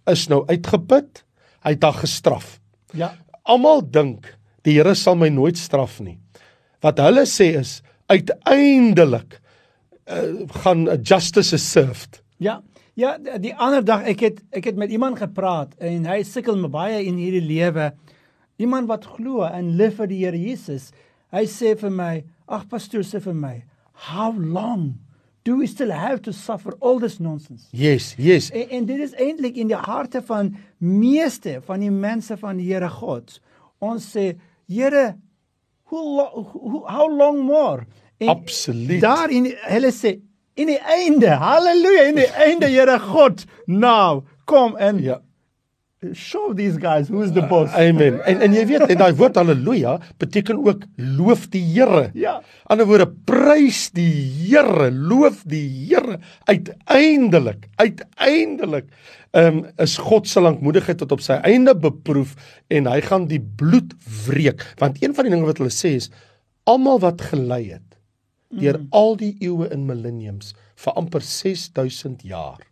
is 0.07 0.28
nou 0.28 0.45
uitgeput. 0.49 1.25
Hy 1.64 1.75
het 1.75 1.83
haar 1.83 1.99
gestraf. 2.00 2.59
Ja. 2.95 3.12
Almal 3.45 3.83
dink 3.83 4.38
die 4.64 4.78
Here 4.78 4.95
sal 4.95 5.17
my 5.17 5.28
nooit 5.28 5.59
straf 5.59 5.99
nie. 6.00 6.19
Wat 6.85 7.00
hulle 7.02 7.26
sê 7.26 7.55
is 7.59 7.81
uiteindelik 8.09 9.40
uh, 10.09 10.47
gaan 10.62 10.87
justice 11.02 11.52
is 11.57 11.64
served. 11.64 12.23
Ja. 12.38 12.61
Ja, 12.99 13.12
die, 13.14 13.52
ander 13.55 13.85
dag 13.87 14.02
ek 14.11 14.23
het 14.25 14.38
ek 14.59 14.73
het 14.73 14.78
met 14.78 14.90
iemand 14.90 15.21
gepraat 15.21 15.76
en 15.78 16.07
hy 16.11 16.19
sukkel 16.26 16.57
me 16.59 16.67
baie 16.73 16.99
in 17.07 17.21
hierdie 17.21 17.45
lewe. 17.45 17.93
Iemand 18.59 18.88
wat 18.90 19.07
glo 19.07 19.45
en 19.47 19.76
lief 19.78 20.00
vir 20.00 20.11
die 20.11 20.19
Here 20.25 20.38
Jesus. 20.38 20.88
Hy 21.31 21.45
sê 21.47 21.76
vir 21.78 21.93
my, 21.95 22.14
ag 22.50 22.64
pastoor 22.67 23.07
sê 23.07 23.21
vir 23.23 23.37
my, 23.38 23.52
how 24.09 24.33
long 24.35 24.97
do 25.47 25.61
we 25.61 25.69
still 25.71 25.95
have 25.95 26.25
to 26.26 26.35
suffer 26.35 26.75
all 26.81 26.99
this 26.99 27.21
nonsense? 27.23 27.69
Yes, 27.71 28.17
yes. 28.19 28.50
En, 28.50 28.67
en 28.81 28.90
dit 28.90 29.07
is 29.07 29.14
eintlik 29.14 29.62
in 29.62 29.71
die 29.71 29.78
harte 29.78 30.25
van 30.26 30.57
meeste 30.83 31.61
van 31.69 31.87
die 31.87 31.95
mense 31.95 32.35
van 32.40 32.59
die 32.59 32.67
Here 32.73 32.90
God. 32.99 33.38
Ons 33.78 34.11
sê, 34.17 34.33
Here, 34.67 35.12
hoe, 35.93 36.26
hoe 36.35 36.83
how 36.90 37.07
long 37.07 37.45
more? 37.47 37.87
En 38.19 38.35
Absoluut. 38.35 38.99
Daar 39.07 39.31
in 39.31 39.52
hulle 39.71 39.95
sê 39.95 40.19
in 40.59 40.73
die 40.73 40.81
einde, 40.83 41.31
haleluja, 41.38 42.09
in 42.11 42.21
die 42.21 42.29
einde 42.49 42.69
Here 42.73 42.99
God, 42.99 43.47
nou 43.67 44.25
kom 44.49 44.77
en 44.77 45.03
Ja. 45.05 45.21
show 46.15 46.55
these 46.55 46.79
guys 46.79 47.09
who's 47.09 47.33
the 47.33 47.43
boss. 47.43 47.73
Amen. 47.75 48.21
En 48.23 48.41
en 48.41 48.53
jy 48.55 48.65
weet, 48.71 48.85
en 48.87 49.00
daai 49.00 49.15
woord 49.19 49.38
haleluja 49.41 49.97
beteken 50.23 50.61
ook 50.62 50.85
loof 51.19 51.49
die 51.50 51.62
Here. 51.73 52.11
Ja. 52.15 52.37
Ander 52.71 52.87
woorde, 52.87 53.09
prys 53.27 53.88
die 53.97 54.07
Here, 54.47 54.93
loof 54.95 55.43
die 55.50 55.67
Here. 55.88 56.21
Uiteindelik, 56.47 57.67
uiteindelik 57.83 58.87
ehm 59.37 59.59
um, 59.59 59.65
is 59.77 59.99
God 60.00 60.29
se 60.31 60.41
lankmoedigheid 60.41 61.03
tot 61.03 61.11
op 61.12 61.21
sy 61.21 61.37
einde 61.45 61.75
beproef 61.77 62.31
en 62.73 62.87
hy 62.88 63.03
gaan 63.05 63.27
die 63.29 63.43
bloed 63.43 63.93
wreek. 64.25 64.65
Want 64.81 65.03
een 65.03 65.12
van 65.15 65.27
die 65.27 65.35
dinge 65.35 65.50
wat 65.50 65.61
hulle 65.61 65.75
sê 65.75 65.99
is 65.99 66.09
almal 66.65 67.03
wat 67.03 67.27
gelei 67.33 67.65
het 67.75 67.88
deur 68.49 68.81
al 68.90 69.17
die 69.21 69.35
eeue 69.45 69.69
in 69.75 69.87
millenniums 69.87 70.55
vir 70.76 70.97
amper 71.00 71.25
6000 71.25 72.23
jaar 72.25 72.62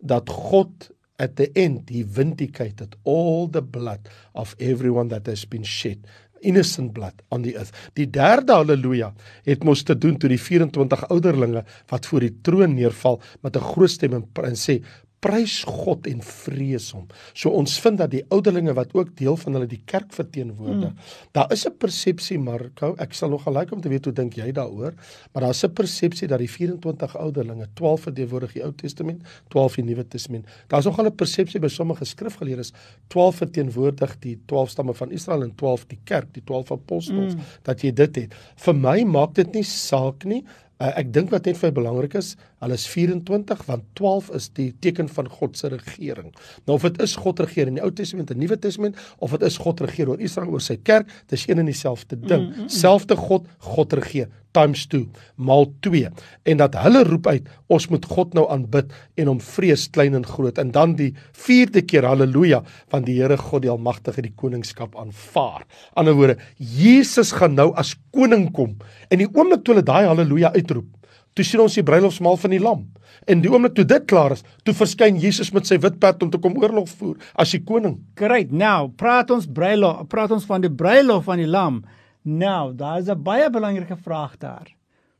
dat 0.00 0.30
God 0.30 0.90
at 1.18 1.36
the 1.36 1.50
end 1.54 1.90
he 1.90 2.02
vindicated 2.02 2.96
all 3.04 3.48
the 3.50 3.62
blood 3.62 4.10
of 4.34 4.54
everyone 4.58 5.08
that 5.08 5.26
has 5.26 5.44
been 5.44 5.64
shed 5.64 5.98
innocent 6.44 6.92
blood 6.92 7.22
on 7.32 7.42
the 7.42 7.54
earth. 7.56 7.72
Die 7.96 8.06
derde 8.10 8.52
haleluja 8.52 9.12
het 9.48 9.64
mos 9.64 9.82
te 9.82 9.96
doen 9.98 10.18
toe 10.20 10.28
die 10.28 10.40
24 10.40 11.06
ouderlinge 11.08 11.64
wat 11.92 12.08
voor 12.10 12.26
die 12.26 12.34
troon 12.46 12.76
neerval 12.76 13.20
met 13.40 13.56
'n 13.56 13.68
groot 13.72 13.90
stem 13.90 14.12
en 14.12 14.58
sê 14.66 14.82
prys 15.24 15.62
God 15.64 16.08
en 16.10 16.20
vrees 16.24 16.90
hom. 16.92 17.06
So 17.32 17.52
ons 17.56 17.78
vind 17.80 18.00
dat 18.02 18.12
die 18.12 18.22
ouderlinge 18.34 18.74
wat 18.76 18.92
ook 18.96 19.14
deel 19.16 19.38
van 19.40 19.56
hulle 19.56 19.68
die 19.70 19.80
kerk 19.88 20.12
verteenwoordig. 20.12 20.92
Mm. 20.92 21.12
Daar 21.36 21.52
is 21.52 21.64
'n 21.66 21.76
persepsie 21.78 22.38
Marco, 22.38 22.94
ek 22.98 23.14
sal 23.14 23.30
nog 23.30 23.44
gelyk 23.44 23.72
om 23.72 23.80
te 23.80 23.88
weet 23.88 24.04
hoe 24.04 24.12
dink 24.12 24.34
jy 24.34 24.52
daaroor, 24.52 24.92
maar 25.32 25.42
daar's 25.42 25.64
'n 25.64 25.72
persepsie 25.72 26.28
dat 26.28 26.38
die 26.38 26.50
24 26.50 27.16
ouderlinge, 27.16 27.66
12 27.74 28.00
verteenwoordig 28.00 28.52
die 28.52 28.62
Ou 28.62 28.72
Testament, 28.72 29.22
12 29.48 29.74
die 29.74 29.84
Nuwe 29.84 30.08
Testament. 30.08 30.46
Daar's 30.68 30.84
nogal 30.84 31.06
'n 31.06 31.14
persepsie 31.14 31.60
by 31.60 31.68
sommige 31.68 32.04
skrifgeleerdes 32.04 32.72
12 33.08 33.36
verteenwoordig 33.36 34.18
die 34.18 34.38
12 34.46 34.70
stamme 34.70 34.94
van 34.94 35.10
Israel 35.10 35.42
en 35.42 35.54
12 35.54 35.86
die 35.86 35.98
kerk, 36.04 36.34
die 36.34 36.42
12 36.44 36.72
apostels, 36.72 37.34
mm. 37.34 37.40
dat 37.62 37.80
jy 37.80 37.92
dit 37.92 38.16
het. 38.16 38.34
Vir 38.56 38.74
my 38.74 39.04
maak 39.04 39.34
dit 39.34 39.54
nie 39.54 39.64
saak 39.64 40.24
nie. 40.24 40.44
Uh, 40.82 40.90
ek 40.98 41.12
dink 41.14 41.30
wat 41.30 41.46
net 41.46 41.58
vir 41.60 41.70
belangrik 41.70 42.16
is, 42.18 42.32
hulle 42.64 42.78
is 42.78 42.86
24 42.90 43.64
want 43.68 43.86
12 44.00 44.30
is 44.38 44.48
die 44.58 44.70
teken 44.84 45.08
van 45.16 45.28
God 45.30 45.58
se 45.58 45.70
regering. 45.72 46.32
Nou 46.66 46.78
of 46.78 46.86
dit 46.88 47.02
is 47.04 47.16
God 47.20 47.42
regeer 47.44 47.70
in 47.70 47.78
die 47.78 47.84
Ou 47.84 47.92
Testament 47.94 48.32
en 48.32 48.40
Nuwe 48.40 48.58
Testament 48.60 49.00
of 49.24 49.36
dit 49.36 49.46
is 49.48 49.58
God 49.62 49.84
regeer 49.84 50.12
oor 50.12 50.22
Israel 50.24 50.54
oor 50.54 50.64
sy 50.64 50.78
kerk, 50.82 51.10
dis 51.32 51.46
een 51.48 51.62
en 51.62 51.70
dieselfde 51.70 52.18
ding. 52.18 52.48
Mm, 52.48 52.54
mm, 52.54 52.64
mm. 52.66 52.72
Selfde 52.72 53.18
God, 53.20 53.46
God 53.74 53.94
regeer 54.00 54.32
times 54.54 54.86
2 54.92 55.08
maal 55.48 55.66
2 55.84 56.10
en 56.50 56.60
dat 56.60 56.76
hulle 56.84 57.02
roep 57.08 57.28
uit 57.30 57.48
ons 57.74 57.86
moet 57.90 58.06
God 58.10 58.34
nou 58.38 58.46
aanbid 58.52 58.92
en 59.20 59.30
hom 59.32 59.40
vrees 59.42 59.86
klein 59.94 60.16
en 60.18 60.26
groot 60.26 60.58
en 60.62 60.70
dan 60.74 60.94
die 60.98 61.10
vierde 61.46 61.82
keer 61.82 62.06
haleluja 62.08 62.62
want 62.94 63.08
die 63.08 63.18
Here 63.18 63.38
God 63.40 63.64
die 63.64 63.72
almagtige 63.72 64.24
die 64.24 64.34
koningskap 64.34 64.96
aanvaar. 64.98 65.64
Ander 65.98 66.16
woorde 66.18 66.38
Jesus 66.58 67.32
gaan 67.34 67.56
nou 67.58 67.70
as 67.78 67.94
koning 68.14 68.50
kom 68.54 68.76
en 69.10 69.22
die 69.22 69.30
oomblik 69.30 69.64
toe 69.64 69.74
hulle 69.74 69.86
daai 69.86 70.06
haleluja 70.10 70.54
uitroep 70.54 70.90
toe 71.34 71.44
sien 71.44 71.62
ons 71.64 71.74
die 71.74 71.86
bruilofsmaal 71.86 72.38
van 72.40 72.54
die 72.54 72.62
lam 72.62 72.84
en 73.30 73.42
die 73.42 73.50
oomblik 73.50 73.74
toe 73.76 73.86
dit 73.88 74.06
klaar 74.10 74.34
is 74.36 74.44
toe 74.66 74.74
verskyn 74.76 75.18
Jesus 75.22 75.52
met 75.54 75.66
sy 75.68 75.78
wit 75.82 75.98
perd 76.02 76.22
om 76.22 76.30
te 76.30 76.40
kom 76.42 76.56
oorlog 76.60 76.88
voer 76.98 77.16
as 77.34 77.54
die 77.54 77.62
koning. 77.64 77.98
Great. 78.18 78.52
Nou, 78.52 78.90
praat 79.00 79.30
ons 79.34 79.46
bruilof, 79.46 80.06
praat 80.12 80.34
ons 80.34 80.46
van 80.48 80.64
die 80.64 80.72
bruilof 80.72 81.26
van 81.28 81.42
die 81.42 81.50
lam. 81.50 81.82
Nou, 82.24 82.72
daar 82.72 83.00
is 83.00 83.08
'n 83.08 83.22
baie 83.22 83.50
belangrike 83.50 83.96
vraag 83.96 84.38
daar. 84.38 84.68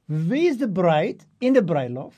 Wie 0.07 0.49
is 0.49 0.57
die 0.57 0.69
bruid 0.69 1.27
in 1.41 1.53
die 1.53 1.65
bruilof 1.65 2.15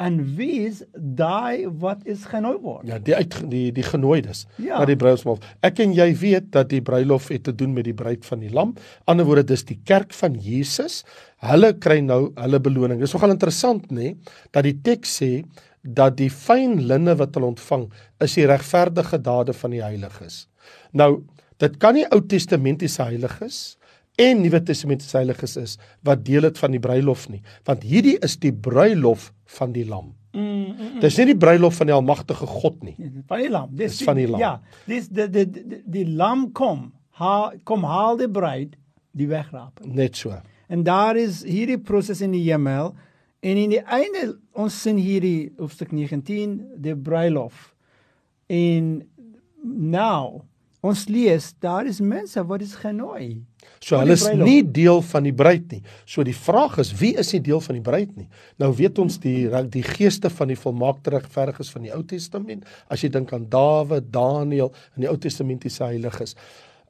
en 0.00 0.16
wie 0.36 0.62
is 0.66 0.80
daai 0.96 1.66
wat 1.82 2.06
is 2.08 2.24
genooi 2.30 2.56
word? 2.64 2.86
Ja, 2.88 2.98
die 3.04 3.14
uit 3.18 3.34
die 3.52 3.66
die 3.76 3.84
genooides 3.84 4.46
Ja. 4.56 4.78
na 4.80 4.86
die 4.88 4.96
bruilofsmaal. 4.96 5.38
Ek 5.66 5.80
en 5.84 5.92
jy 5.96 6.08
weet 6.16 6.50
dat 6.56 6.70
die 6.72 6.80
bruilof 6.82 7.28
het 7.28 7.44
te 7.44 7.52
doen 7.54 7.74
met 7.76 7.84
die 7.84 7.94
bruid 7.96 8.24
van 8.24 8.40
die 8.40 8.50
lam. 8.50 8.74
Ander 9.04 9.26
woorde 9.28 9.44
dis 9.52 9.64
die 9.68 9.78
kerk 9.84 10.12
van 10.16 10.34
Jesus. 10.40 11.02
Hulle 11.44 11.74
kry 11.78 12.00
nou 12.00 12.32
hulle 12.36 12.60
beloning. 12.60 13.00
Dis 13.00 13.12
nogal 13.16 13.34
interessant 13.36 13.90
nê 13.92 14.14
dat 14.52 14.64
die 14.64 14.76
teks 14.82 15.20
sê 15.22 15.44
dat 15.82 16.16
die 16.16 16.30
fyn 16.30 16.80
linne 16.88 17.14
wat 17.16 17.34
hulle 17.36 17.52
ontvang 17.54 17.86
is 18.20 18.34
die 18.36 18.46
regverdige 18.48 19.18
dade 19.20 19.52
van 19.56 19.70
die 19.70 19.82
heiliges. 19.84 20.46
Nou, 20.92 21.22
dit 21.60 21.76
kan 21.80 21.94
nie 21.96 22.06
Ou 22.12 22.20
Testamentiese 22.20 23.02
heiliges 23.04 23.76
en 24.20 24.40
Nuwe 24.44 24.60
Testamentiese 24.68 25.16
heiliges 25.18 25.56
is 25.60 25.76
wat 26.06 26.24
deel 26.26 26.44
het 26.48 26.58
van 26.60 26.74
die 26.76 26.80
bruilof 26.82 27.26
nie, 27.32 27.40
want 27.68 27.84
hierdie 27.86 28.18
is 28.26 28.36
die 28.42 28.52
bruilof 28.52 29.30
van 29.58 29.72
die 29.76 29.84
lam. 29.88 30.12
Mm, 30.32 30.42
mm, 30.70 31.00
Dis 31.02 31.16
nie 31.18 31.26
die 31.32 31.38
bruilof 31.42 31.80
van 31.80 31.88
die 31.90 31.94
almagtige 31.96 32.46
God 32.46 32.82
nie. 32.86 32.94
mm. 32.98 33.24
Van 33.26 33.40
die 33.42 33.48
lam. 33.50 33.70
Dis 33.74 33.96
Dis 33.98 34.06
van 34.06 34.20
die 34.20 34.28
lam. 34.30 34.40
Ja, 34.42 34.52
dis 34.86 35.08
die 35.10 35.26
die 35.32 35.46
die, 35.50 35.80
die 35.98 36.04
lam 36.06 36.50
kom. 36.54 36.90
Ha, 37.20 37.50
kom 37.68 37.82
haal 37.84 38.16
die 38.20 38.28
bruid 38.30 38.76
die 39.12 39.26
wegraap. 39.28 39.80
Net 39.84 40.16
so. 40.16 40.36
En 40.70 40.84
daar 40.86 41.18
is 41.18 41.42
hierdie 41.44 41.78
proses 41.82 42.20
in 42.22 42.30
die 42.36 42.44
hemel 42.46 42.92
en 43.42 43.56
in 43.58 43.72
die 43.74 43.82
einde 43.82 44.36
ons 44.54 44.76
sien 44.84 45.00
hierdie 45.00 45.50
hoofstuk 45.58 45.90
19 45.96 46.54
die 46.78 46.94
bruilof. 46.94 47.72
En 48.46 49.00
nou 49.64 50.42
ons 50.80 51.06
lees 51.10 51.50
daar 51.60 51.86
is 51.90 51.98
mense 52.00 52.40
wat 52.46 52.62
is 52.64 52.76
genooi. 52.80 53.42
So 53.80 53.96
hulle 53.96 54.12
die 54.12 54.20
is 54.20 54.26
nie 54.36 54.60
deel 54.60 55.00
van 55.08 55.24
die 55.24 55.32
bruid 55.32 55.70
nie. 55.72 55.80
So 56.04 56.24
die 56.26 56.36
vraag 56.36 56.76
is 56.82 56.92
wie 57.00 57.14
is 57.20 57.32
nie 57.32 57.40
deel 57.46 57.62
van 57.64 57.78
die 57.78 57.84
bruid 57.84 58.10
nie? 58.18 58.26
Nou 58.60 58.68
weet 58.76 58.98
ons 59.00 59.16
die 59.22 59.48
die 59.72 59.84
geeste 59.86 60.28
van 60.30 60.52
die 60.52 60.58
volmaakte 60.60 61.14
regverdiges 61.14 61.72
van 61.72 61.86
die 61.86 61.92
Ou 61.96 62.02
Testament. 62.04 62.68
As 62.92 63.00
jy 63.00 63.08
dink 63.14 63.32
aan 63.32 63.48
Dawid, 63.48 64.10
Daniël 64.12 64.68
en 64.96 65.06
die 65.06 65.08
Ou 65.08 65.16
Testamentiese 65.16 65.86
heiliges. 65.86 66.36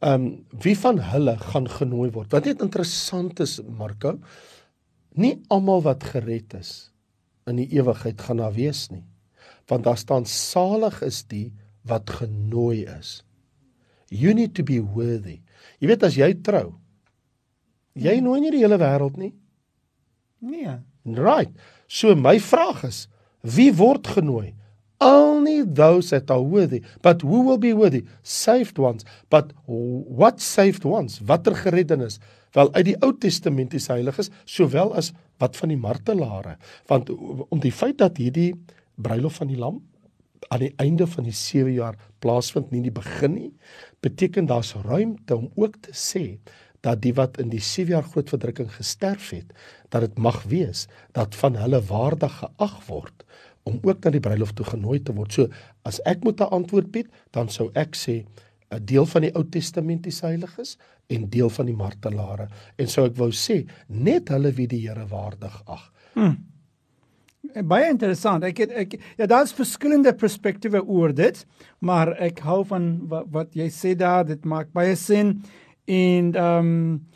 Ehm 0.00 0.26
um, 0.26 0.26
wie 0.64 0.74
van 0.80 0.98
hulle 1.12 1.36
gaan 1.38 1.68
genooi 1.68 2.10
word? 2.10 2.32
Wat 2.32 2.48
net 2.48 2.62
interessant 2.64 3.40
is 3.44 3.60
Marko, 3.62 4.16
nie 5.14 5.36
almal 5.52 5.84
wat 5.84 6.06
gered 6.10 6.56
is 6.58 6.90
in 7.46 7.60
die 7.60 7.68
ewigheid 7.76 8.20
gaan 8.22 8.42
daar 8.42 8.54
wees 8.56 8.88
nie. 8.90 9.04
Want 9.70 9.84
daar 9.86 9.98
staan 9.98 10.26
salig 10.26 11.02
is 11.06 11.22
die 11.30 11.52
wat 11.86 12.10
genooi 12.10 12.86
is. 12.98 13.20
You 14.10 14.34
need 14.34 14.54
to 14.58 14.64
be 14.66 14.80
worthy. 14.82 15.38
Jy 15.78 15.92
weet 15.92 16.02
as 16.02 16.16
jy 16.18 16.32
trou, 16.42 16.79
jy 17.94 18.20
nooi 18.20 18.40
nie 18.40 18.52
die 18.54 18.64
hele 18.64 18.78
wêreld 18.80 19.16
nie. 19.20 19.32
Nee. 20.40 20.78
Right. 21.04 21.52
So 21.88 22.14
my 22.14 22.38
vraag 22.40 22.84
is, 22.86 23.08
wie 23.42 23.70
word 23.76 24.06
genooi? 24.06 24.54
Only 25.00 25.64
those 25.64 26.10
that 26.10 26.30
are 26.30 26.42
worthy. 26.42 26.82
But 27.02 27.22
who 27.22 27.42
will 27.46 27.58
be 27.58 27.72
worthy? 27.72 28.04
Saved 28.22 28.78
ones. 28.78 29.04
But 29.30 29.54
what 29.64 30.40
saved 30.40 30.84
ones? 30.84 31.20
Watter 31.24 31.56
gereddenis? 31.56 32.18
Wel 32.52 32.72
uit 32.74 32.84
die 32.90 32.96
Ou 33.00 33.14
Testamentiese 33.16 33.94
heiliges 33.94 34.28
sowel 34.44 34.92
as 34.98 35.12
wat 35.40 35.56
van 35.56 35.72
die 35.72 35.80
martelare. 35.80 36.58
Want 36.90 37.08
om 37.48 37.62
die 37.62 37.72
feit 37.72 37.98
dat 38.02 38.20
hierdie 38.20 38.52
bruilof 39.00 39.40
van 39.40 39.48
die 39.48 39.58
lam 39.60 39.80
aan 40.50 40.64
die 40.64 40.72
einde 40.82 41.06
van 41.06 41.24
die 41.28 41.36
7 41.36 41.72
jaar 41.72 41.96
plaasvind 42.20 42.70
nie 42.70 42.80
in 42.80 42.88
die 42.88 42.96
begin 42.96 43.34
nie, 43.36 43.50
beteken 44.04 44.48
daar's 44.50 44.72
ruimte 44.84 45.36
om 45.36 45.50
ook 45.54 45.76
te 45.84 45.92
sê 45.96 46.24
dat 46.80 47.02
die 47.04 47.14
wat 47.14 47.38
in 47.38 47.50
die 47.52 47.60
7 47.60 47.92
jaar 47.92 48.06
groot 48.06 48.30
verdrukking 48.32 48.70
gesterf 48.72 49.30
het, 49.30 49.52
dat 49.88 50.00
dit 50.00 50.18
mag 50.18 50.42
wees 50.48 50.86
dat 51.12 51.34
van 51.34 51.58
hulle 51.60 51.82
waardig 51.90 52.38
geag 52.40 52.76
word 52.86 53.26
om 53.68 53.78
ook 53.84 54.04
na 54.04 54.10
die 54.14 54.22
bruilof 54.24 54.54
toe 54.56 54.64
genooi 54.66 55.00
te 55.04 55.12
word. 55.12 55.32
So 55.32 55.48
as 55.84 56.00
ek 56.08 56.24
moet 56.24 56.40
'n 56.40 56.48
antwoord 56.50 56.90
bied, 56.92 57.08
dan 57.32 57.48
sou 57.48 57.70
ek 57.74 57.94
sê 57.94 58.24
'n 58.70 58.84
deel 58.84 59.06
van 59.06 59.22
die 59.22 59.34
Ou 59.34 59.44
Testamentiese 59.44 60.26
heiliges 60.26 60.76
en 61.08 61.28
deel 61.28 61.50
van 61.50 61.66
die 61.66 61.76
martelare. 61.76 62.48
En 62.78 62.86
sou 62.86 63.06
ek 63.06 63.16
wou 63.16 63.30
sê 63.30 63.66
net 63.88 64.28
hulle 64.28 64.52
wie 64.52 64.66
die 64.66 64.88
Here 64.88 65.06
waardig 65.06 65.62
ag. 65.66 65.92
Baie 67.66 67.88
interessant. 67.90 68.44
Ek 68.44 68.58
het 68.58 68.70
ek 68.70 68.92
ja, 69.18 69.26
daar's 69.26 69.52
verskillende 69.52 70.12
perspektiewe 70.14 70.84
oor 70.86 71.12
dit, 71.12 71.46
maar 71.80 72.12
ek 72.20 72.38
hou 72.46 72.64
van 72.64 73.08
wat, 73.08 73.26
wat 73.32 73.54
jy 73.54 73.68
sê 73.68 73.96
daar, 73.96 74.24
dit 74.24 74.44
maak 74.44 74.72
baie 74.72 74.94
sin. 74.96 75.42
Ehm 75.90 76.36
um, 76.36 77.06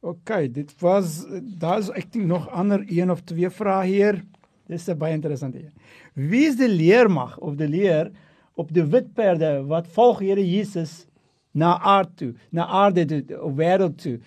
okay, 0.00 0.50
dit 0.50 0.70
was 0.80 1.24
daar's 1.58 1.88
ek 1.90 2.12
dink 2.12 2.26
nog 2.30 2.48
ander 2.50 2.84
een 2.86 3.10
of 3.10 3.22
twee 3.26 3.50
vrae 3.50 3.86
hier. 3.86 4.22
Dis 4.70 4.86
'n 4.88 4.98
baie 4.98 5.14
interessante 5.14 5.58
een. 5.58 5.74
Wie 6.14 6.46
is 6.46 6.56
die 6.56 6.68
leermag 6.68 7.38
of 7.38 7.56
die 7.56 7.68
leer 7.68 8.12
op 8.54 8.72
die 8.72 8.84
wit 8.84 9.14
perde 9.14 9.64
wat 9.66 9.86
volg 9.86 10.20
Here 10.20 10.50
Jesus 10.50 11.06
na 11.50 11.78
aard 11.80 12.16
toe, 12.16 12.34
na 12.50 12.66
aarde 12.66 13.04
toe, 13.04 13.42
op 13.42 13.56
wêreld 13.58 13.98
toe? 13.98 14.20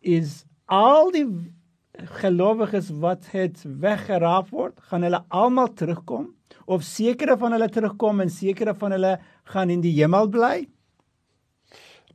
Is 0.00 0.44
al 0.66 1.10
die 1.10 1.26
gelowiges 1.92 2.90
wat 2.90 3.26
het 3.30 3.64
weggeraap 3.80 4.48
word, 4.50 4.78
gaan 4.80 5.02
hulle 5.02 5.24
almal 5.28 5.72
terugkom 5.74 6.34
of 6.66 6.82
sekere 6.82 7.36
van 7.36 7.52
hulle 7.52 7.68
terugkom 7.68 8.20
en 8.20 8.30
sekere 8.30 8.74
van 8.74 8.90
hulle 8.90 9.18
gaan 9.44 9.70
in 9.70 9.80
die 9.80 9.96
hemel 9.98 10.28
bly? 10.28 10.68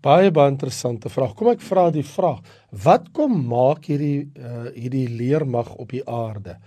Baie 0.04 0.32
baie 0.36 0.52
interessante 0.52 1.08
vraag. 1.12 1.36
Kom 1.40 1.54
ek 1.54 1.62
vra 1.64 1.88
die 1.94 2.04
vraag. 2.04 2.42
Wat 2.84 3.08
kom 3.16 3.38
maak 3.48 3.88
hierdie 3.88 4.26
uh, 4.36 4.70
hierdie 4.76 5.08
leermag 5.08 5.70
op 5.80 5.94
die 5.96 6.04
aarde? 6.04 6.58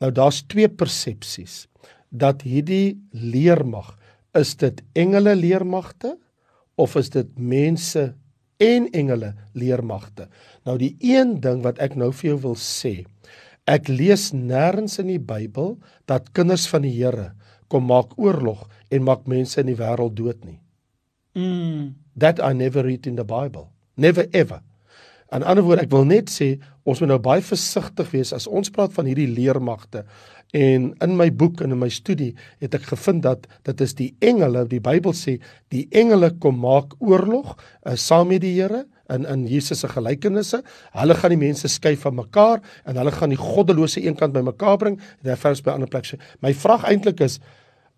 Nou 0.00 0.08
daar's 0.14 0.40
twee 0.48 0.70
persepsies. 0.72 1.66
Dat 2.08 2.46
hierdie 2.48 2.96
leermag 3.12 3.92
is 4.38 4.54
dit 4.56 4.80
engele 4.96 5.34
leermagte 5.36 6.14
of 6.80 6.96
is 6.96 7.10
dit 7.12 7.28
mense 7.36 8.06
en 8.62 8.88
engele 8.96 9.34
leermagte? 9.52 10.28
Nou 10.64 10.78
die 10.80 10.94
een 11.04 11.36
ding 11.44 11.60
wat 11.66 11.82
ek 11.84 11.98
nou 11.98 12.08
vir 12.14 12.32
jou 12.32 12.38
wil 12.46 12.56
sê, 12.56 13.02
ek 13.68 13.90
lees 13.92 14.30
nêrens 14.32 14.96
in 15.02 15.12
die 15.12 15.20
Bybel 15.20 15.76
dat 16.08 16.32
kinders 16.32 16.64
van 16.72 16.86
die 16.88 16.94
Here 16.96 17.34
kom 17.68 17.84
maak 17.90 18.16
oorlog 18.16 18.64
en 18.88 19.04
maak 19.04 19.28
mense 19.28 19.60
in 19.60 19.68
die 19.68 19.76
wêreld 19.76 20.16
dood 20.16 20.40
nie. 20.48 20.60
Mm. 21.36 21.92
That 22.18 22.40
I 22.42 22.52
never 22.52 22.82
read 22.82 23.06
in 23.06 23.16
the 23.16 23.24
Bible. 23.24 23.70
Never 23.96 24.26
ever. 24.32 24.62
In 25.32 25.44
ander 25.44 25.62
woorde, 25.64 25.84
ek 25.84 25.92
wil 25.92 26.06
net 26.08 26.30
sê 26.32 26.54
ons 26.88 27.02
moet 27.02 27.10
nou 27.10 27.18
baie 27.20 27.44
versigtig 27.44 28.08
wees 28.14 28.32
as 28.32 28.46
ons 28.48 28.70
praat 28.72 28.94
van 28.96 29.08
hierdie 29.10 29.28
leermagte. 29.28 30.06
En 30.56 30.86
in 31.04 31.16
my 31.18 31.28
boek 31.28 31.60
en 31.60 31.74
in 31.74 31.80
my 31.82 31.90
studie 31.92 32.30
het 32.62 32.78
ek 32.78 32.86
gevind 32.88 33.26
dat 33.26 33.44
dit 33.68 33.82
is 33.84 33.92
die 33.98 34.08
engele, 34.24 34.64
die 34.70 34.80
Bybel 34.80 35.12
sê, 35.12 35.36
die 35.68 35.84
engele 35.92 36.30
kom 36.40 36.56
maak 36.62 36.94
oorlog 37.04 37.52
uh, 37.58 37.92
saam 37.92 38.32
met 38.32 38.40
die 38.46 38.54
Here 38.56 38.86
in 39.12 39.28
in 39.28 39.44
Jesus 39.48 39.84
se 39.84 39.92
gelykenisse. 39.92 40.62
Hulle 40.96 41.16
gaan 41.20 41.36
die 41.36 41.40
mense 41.44 41.68
skei 41.68 41.94
van 42.00 42.16
mekaar 42.16 42.64
en 42.88 42.96
hulle 42.96 43.12
gaan 43.12 43.32
die 43.32 43.40
goddelose 43.40 44.00
eenkant 44.00 44.32
bymekaar 44.32 44.80
bring. 44.80 44.96
Dit 45.20 45.34
is 45.36 45.44
vers 45.44 45.64
by 45.64 45.76
ander 45.76 45.92
plek. 45.92 46.08
My 46.40 46.54
vraag 46.56 46.88
eintlik 46.88 47.20
is 47.24 47.36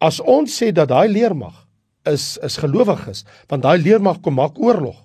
as 0.03 0.19
ons 0.21 0.51
sê 0.51 0.73
dat 0.75 0.91
daai 0.91 1.07
leermag 1.13 1.70
is 2.07 2.39
is 2.43 2.59
gelowiges, 2.61 3.25
want 3.49 3.65
daai 3.65 3.79
leermag 3.83 4.21
kom 4.23 4.39
maak 4.41 4.59
oorlog. 4.59 4.97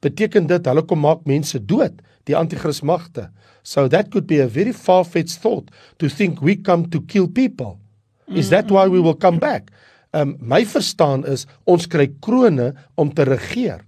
Beteken 0.00 0.46
dit 0.46 0.66
hulle 0.66 0.82
kom 0.86 1.02
maak 1.04 1.26
mense 1.28 1.58
dood, 1.58 2.00
die 2.26 2.36
anti-kris 2.36 2.82
magte. 2.82 3.28
So 3.62 3.88
that 3.88 4.10
could 4.10 4.26
be 4.26 4.40
a 4.40 4.48
very 4.48 4.72
far-fetched 4.72 5.38
thought 5.42 5.70
to 5.98 6.08
think 6.08 6.40
we 6.40 6.56
come 6.56 6.88
to 6.90 7.00
kill 7.02 7.28
people. 7.28 7.78
Is 8.28 8.50
that 8.50 8.70
why 8.70 8.86
we 8.86 9.00
will 9.00 9.18
come 9.18 9.38
back? 9.38 9.70
Um 10.12 10.36
my 10.40 10.64
verstaan 10.64 11.24
is 11.26 11.46
ons 11.66 11.86
kry 11.86 12.08
krone 12.22 12.72
om 12.96 13.10
te 13.14 13.26
regeer. 13.26 13.84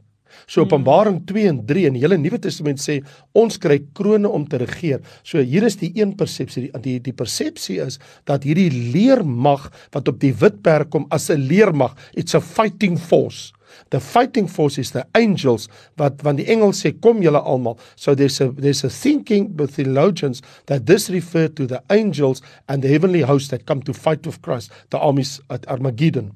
So 0.46 0.64
Openbaring 0.66 1.22
2 1.28 1.46
en 1.48 1.62
3 1.66 1.86
in 1.90 1.96
die 1.98 2.04
hele 2.04 2.18
Nuwe 2.20 2.40
Testament 2.42 2.80
sê 2.82 3.00
ons 3.38 3.58
kry 3.60 3.78
krone 3.96 4.28
om 4.28 4.46
te 4.48 4.60
regeer. 4.62 5.00
So 5.22 5.42
hier 5.42 5.66
is 5.68 5.78
die 5.80 5.92
een 5.98 6.16
persepsie, 6.18 6.68
die 6.68 6.82
die, 6.82 6.98
die 7.00 7.16
persepsie 7.16 7.80
is 7.84 7.98
dat 8.28 8.46
hierdie 8.46 8.70
leermag 8.92 9.70
wat 9.94 10.08
op 10.08 10.20
die 10.22 10.34
wit 10.40 10.62
perd 10.62 10.90
kom 10.90 11.06
as 11.10 11.30
'n 11.30 11.40
leermag, 11.48 11.96
it's 12.14 12.34
a 12.34 12.40
fighting 12.40 12.98
force. 12.98 13.52
The 13.90 14.00
fighting 14.00 14.48
force 14.48 14.78
is 14.78 14.90
the 14.90 15.06
angels 15.14 15.68
wat 15.96 16.22
want 16.22 16.40
die 16.40 16.48
engel 16.52 16.72
sê 16.76 16.92
kom 16.92 17.22
julle 17.22 17.40
almal. 17.40 17.78
So 17.96 18.14
there's 18.14 18.40
a 18.40 18.50
there's 18.52 18.84
a 18.84 18.90
thinking 18.90 19.56
with 19.56 19.76
theologians 19.76 20.42
that 20.66 20.86
this 20.86 21.10
refer 21.10 21.48
to 21.48 21.66
the 21.66 21.82
angels 21.90 22.42
and 22.68 22.82
the 22.82 22.88
heavenly 22.88 23.22
host 23.22 23.50
that 23.50 23.66
come 23.66 23.82
to 23.82 23.92
fight 23.92 24.26
with 24.26 24.42
Christ, 24.42 24.72
the 24.90 24.98
armies 24.98 25.40
at 25.50 25.66
Armageddon 25.68 26.32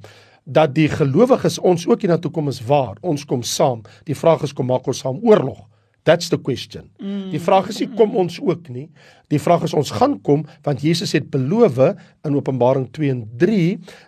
dat 0.47 0.75
die 0.75 0.89
gelowiges 0.89 1.59
ons 1.59 1.87
ook 1.91 2.05
hiernatoe 2.07 2.31
kom 2.31 2.49
is 2.49 2.63
waar. 2.65 2.95
Ons 3.03 3.25
kom 3.27 3.43
saam. 3.43 3.83
Die 4.07 4.15
vraag 4.15 4.47
is 4.47 4.55
kom 4.55 4.71
maak 4.71 4.87
ons 4.87 5.03
saam 5.03 5.19
oorlog. 5.27 5.67
That's 6.07 6.29
the 6.31 6.39
question. 6.39 6.87
Mm. 7.03 7.33
Die 7.33 7.41
vraag 7.43 7.73
is 7.73 7.81
nie 7.83 7.89
kom 7.99 8.13
ons 8.15 8.37
ook 8.39 8.69
nie. 8.71 8.85
Die 9.33 9.41
vraag 9.43 9.65
is 9.67 9.75
ons 9.75 9.91
gaan 9.91 10.15
kom 10.23 10.45
want 10.63 10.85
Jesus 10.87 11.17
het 11.17 11.27
beloof 11.33 11.81
in 11.83 12.37
Openbaring 12.39 12.87
2 12.95 13.11
en 13.11 13.25
3 13.41 13.65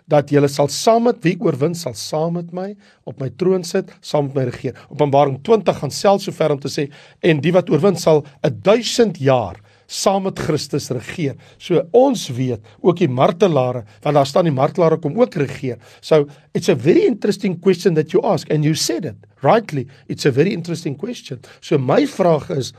dat 0.07 0.31
jy 0.31 0.47
sal 0.47 0.71
saam 0.71 1.09
met 1.09 1.19
wie 1.27 1.35
oorwin 1.43 1.75
sal 1.75 1.97
saam 1.99 2.37
met 2.39 2.53
my 2.55 2.69
op 3.03 3.19
my 3.19 3.27
troon 3.35 3.67
sit, 3.67 3.91
saam 3.99 4.29
met 4.29 4.37
my 4.37 4.47
regeer. 4.47 4.79
Openbaring 4.87 5.41
20 5.43 5.81
gaan 5.81 5.91
selfs 5.91 6.29
so 6.29 6.31
ver 6.31 6.55
om 6.55 6.63
te 6.63 6.71
sê 6.71 6.87
en 7.19 7.43
die 7.43 7.51
wat 7.51 7.67
oorwin 7.69 7.99
sal 7.99 8.23
'n 8.47 8.61
1000 8.63 9.19
jaar 9.19 9.59
saam 9.89 10.27
met 10.27 10.39
Christus 10.39 10.89
regeer. 10.93 11.35
So 11.57 11.81
ons 11.97 12.27
weet 12.37 12.61
ook 12.85 13.01
die 13.01 13.09
martelare, 13.09 13.83
want 14.03 14.19
daar 14.19 14.29
staan 14.29 14.45
die 14.45 14.53
martelare 14.53 14.99
kom 15.01 15.17
ook 15.17 15.39
regeer. 15.41 15.79
So 16.01 16.27
it's 16.53 16.69
a 16.69 16.75
very 16.77 17.07
interesting 17.09 17.57
question 17.59 17.97
that 17.97 18.13
you 18.13 18.21
ask 18.23 18.49
and 18.53 18.63
you 18.63 18.75
said 18.77 19.05
it 19.09 19.17
rightly. 19.41 19.87
It's 20.07 20.25
a 20.29 20.31
very 20.31 20.53
interesting 20.53 20.97
question. 20.97 21.41
So 21.59 21.81
my 21.81 22.05
vraag 22.07 22.51
is 22.53 22.73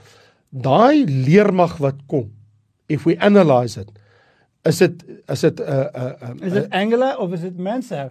daai 0.51 1.07
leermag 1.07 1.79
wat 1.83 1.99
kom 2.11 2.31
if 2.91 3.07
we 3.07 3.19
analyze 3.23 3.79
it 3.79 3.91
is 4.67 4.79
dit 4.79 5.05
is 5.31 5.41
dit 5.41 5.61
'n 5.61 5.63
uh, 5.63 5.77
'n 5.77 6.03
uh, 6.03 6.31
uh, 6.31 6.47
is 6.47 6.53
dit 6.53 6.69
engele 6.69 7.19
of 7.19 7.33
is 7.33 7.41
dit 7.41 7.57
mense? 7.57 8.11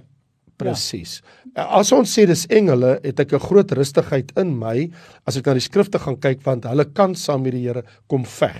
Presies. 0.59 1.19
Ja. 1.55 1.65
As 1.79 1.91
ons 1.95 2.11
sê 2.11 2.25
dis 2.29 2.45
engele, 2.53 2.97
het 3.03 3.19
ek 3.19 3.33
'n 3.33 3.39
groot 3.39 3.71
rustigheid 3.71 4.31
in 4.37 4.57
my 4.59 4.89
as 5.25 5.37
ek 5.37 5.45
na 5.45 5.53
die 5.53 5.63
skrifte 5.63 5.99
gaan 5.99 6.19
kyk 6.19 6.43
want 6.45 6.65
hulle 6.65 6.85
kan 6.85 7.15
saam 7.15 7.43
met 7.43 7.53
die 7.53 7.65
Here 7.67 7.83
kom 8.07 8.25
veg. 8.25 8.57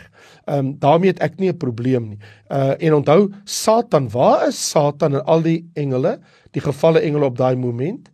Ehm 0.48 0.60
um, 0.60 0.74
daarmee 0.80 1.12
het 1.12 1.22
ek 1.22 1.40
nie 1.40 1.50
'n 1.50 1.58
probleem 1.58 2.10
nie. 2.10 2.20
Uh 2.50 2.76
en 2.80 2.94
onthou 2.94 3.32
Satan, 3.46 4.10
waar 4.10 4.48
is 4.48 4.58
Satan 4.58 5.16
en 5.16 5.26
al 5.26 5.42
die 5.42 5.66
engele, 5.76 6.20
die 6.52 6.62
gevalle 6.62 7.02
engele 7.02 7.26
op 7.26 7.38
daai 7.38 7.56
moment? 7.56 8.10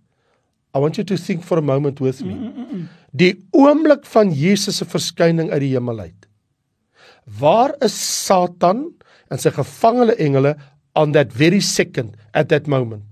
I 0.75 0.79
want 0.79 0.97
you 0.97 1.05
to 1.05 1.15
think 1.15 1.43
for 1.43 1.57
a 1.57 1.61
moment 1.61 1.99
with 1.99 2.21
me. 2.21 2.33
Mm 2.33 2.53
-mm 2.53 2.65
-mm. 2.67 2.87
Die 3.11 3.45
oomblik 3.51 4.05
van 4.05 4.31
Jesus 4.31 4.77
se 4.77 4.85
verskyning 4.85 5.51
uit 5.51 5.59
die 5.59 5.73
hemel 5.73 5.99
uit. 5.99 6.27
Waar 7.39 7.75
is 7.79 8.25
Satan 8.25 8.91
en 9.27 9.37
sy 9.37 9.49
gevangene 9.49 10.15
engele 10.15 10.55
on 10.93 11.11
that 11.11 11.33
very 11.33 11.59
second 11.59 12.15
at 12.31 12.47
that 12.47 12.67
moment? 12.67 13.03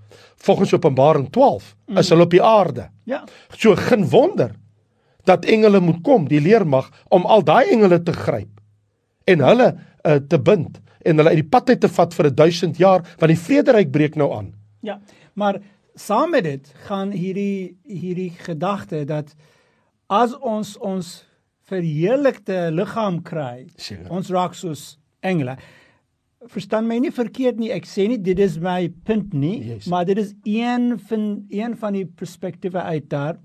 Volgens 0.43 0.73
Openbaring 0.73 1.29
12 1.31 1.75
mm. 1.85 1.97
is 1.97 2.09
hulle 2.09 2.27
op 2.27 2.33
die 2.33 2.43
aarde. 2.43 2.89
Ja. 3.03 3.23
So 3.55 3.75
geen 3.75 4.09
wonder 4.09 4.51
dat 5.23 5.45
engele 5.45 5.79
moet 5.79 6.01
kom, 6.03 6.27
die 6.27 6.41
leermag 6.41 6.89
om 7.07 7.25
al 7.25 7.43
daai 7.47 7.71
engele 7.71 8.01
te 8.03 8.13
gryp 8.13 8.59
en 9.23 9.39
hulle 9.39 9.69
uh, 9.73 10.15
te 10.27 10.39
bind 10.39 10.81
en 11.03 11.19
hulle 11.19 11.31
uit 11.31 11.39
die 11.39 11.51
pad 11.55 11.69
uit 11.69 11.79
te 11.79 11.89
vat 11.91 12.15
vir 12.15 12.31
1000 12.35 12.79
jaar 12.81 13.05
want 13.21 13.31
die 13.31 13.39
vrederyk 13.39 13.91
breek 13.91 14.17
nou 14.19 14.33
aan. 14.35 14.51
Ja. 14.83 14.99
Maar 15.39 15.61
saam 15.95 16.35
met 16.35 16.43
dit 16.43 16.73
gaan 16.87 17.13
hierdie 17.15 17.77
hierdie 17.87 18.33
gedagte 18.43 19.05
dat 19.07 19.31
as 20.11 20.35
ons 20.39 20.75
ons 20.77 21.13
verheerlikte 21.63 22.67
liggaam 22.75 23.21
kry, 23.23 23.69
sure. 23.79 24.03
ons 24.11 24.27
raak 24.33 24.57
soos 24.59 24.97
engele 25.23 25.55
verstaan 26.51 26.87
my 26.87 26.97
nie 27.01 27.11
verkeerd 27.13 27.59
nie. 27.61 27.71
Ek 27.73 27.87
sê 27.89 28.07
nie 28.09 28.19
dit 28.21 28.39
is 28.41 28.57
my 28.61 28.87
punt 29.07 29.33
nie, 29.37 29.57
yes. 29.73 29.87
maar 29.91 30.05
dit 30.09 30.19
is 30.21 30.33
een 30.47 30.93
van 31.09 31.25
een 31.53 31.75
van 31.79 31.97
die 31.97 32.05
perspektiewe 32.05 32.81
uit 32.81 33.09
daar. 33.11 33.39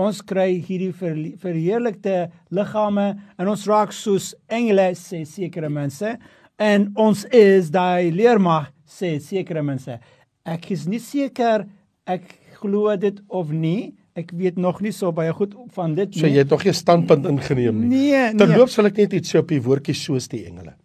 Ons 0.00 0.22
kry 0.24 0.54
hierdie 0.64 0.92
ver, 0.96 1.16
verheerlikte 1.42 2.30
liggame 2.54 3.12
en 3.36 3.50
ons 3.52 3.66
raak 3.68 3.92
soos 3.92 4.32
engele 4.48 4.90
sê 4.98 5.24
sekere 5.28 5.68
mense 5.72 6.14
en 6.60 6.90
ons 7.00 7.24
is 7.36 7.70
daai 7.74 8.10
leermag 8.14 8.70
sê 8.88 9.18
sekere 9.22 9.64
mense. 9.66 9.98
Ek 10.46 10.70
is 10.72 10.86
nie 10.88 11.02
seker 11.02 11.66
ek 12.08 12.26
glo 12.60 12.94
dit 13.00 13.20
of 13.28 13.52
nie. 13.52 13.92
Ek 14.18 14.32
weet 14.36 14.58
nog 14.58 14.80
nie 14.84 14.92
so 14.92 15.12
baie 15.14 15.32
goed 15.36 15.54
van 15.76 15.94
dit 15.96 16.10
nie. 16.14 16.22
So 16.22 16.28
jy 16.28 16.44
het 16.44 16.50
nog 16.50 16.64
nie 16.64 16.72
'n 16.72 16.80
standpunt 16.80 17.26
ingeneem 17.26 17.80
nie. 17.80 17.88
Nee, 17.88 18.32
nee. 18.32 18.36
Terloops 18.36 18.76
wil 18.76 18.86
ek 18.86 18.96
net 18.96 19.12
iets 19.12 19.34
sê 19.34 19.38
op 19.38 19.48
die 19.48 19.62
woordjie 19.62 19.94
soos 19.94 20.28
die 20.28 20.46
engele 20.46 20.79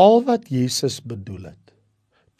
al 0.00 0.24
wat 0.28 0.48
Jesus 0.52 1.00
bedoel 1.02 1.50
het 1.52 1.74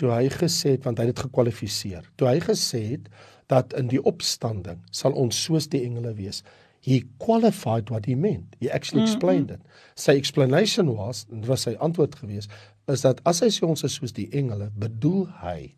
toe 0.01 0.15
hy 0.15 0.31
gesê 0.33 0.77
het 0.79 0.87
want 0.89 1.01
hy 1.01 1.09
het 1.09 1.15
dit 1.15 1.27
gekwalifiseer 1.27 2.09
toe 2.17 2.31
hy 2.31 2.39
gesê 2.45 2.83
het 2.95 3.13
dat 3.53 3.75
in 3.79 3.91
die 3.91 4.01
opstanding 4.07 4.81
sal 4.95 5.17
ons 5.19 5.39
soos 5.45 5.69
die 5.69 5.83
engele 5.85 6.15
wees 6.17 6.45
he 6.81 7.05
qualified 7.19 7.91
what 7.91 8.07
he 8.07 8.15
meant. 8.15 8.57
He 8.61 8.71
actually 8.71 9.03
explained 9.03 9.51
it. 9.51 9.61
Sy 9.97 10.17
explanation 10.17 10.95
was 10.97 11.27
en 11.31 11.45
was 11.49 11.67
sy 11.69 11.77
antwoord 11.81 12.17
gewees 12.21 12.49
is 12.91 13.05
dat 13.05 13.21
as 13.29 13.43
hy 13.45 13.51
sê 13.53 13.67
ons 13.69 13.85
is 13.87 13.99
soos 14.01 14.15
die 14.17 14.29
engele 14.37 14.71
bedoel 14.81 15.27
hy 15.43 15.75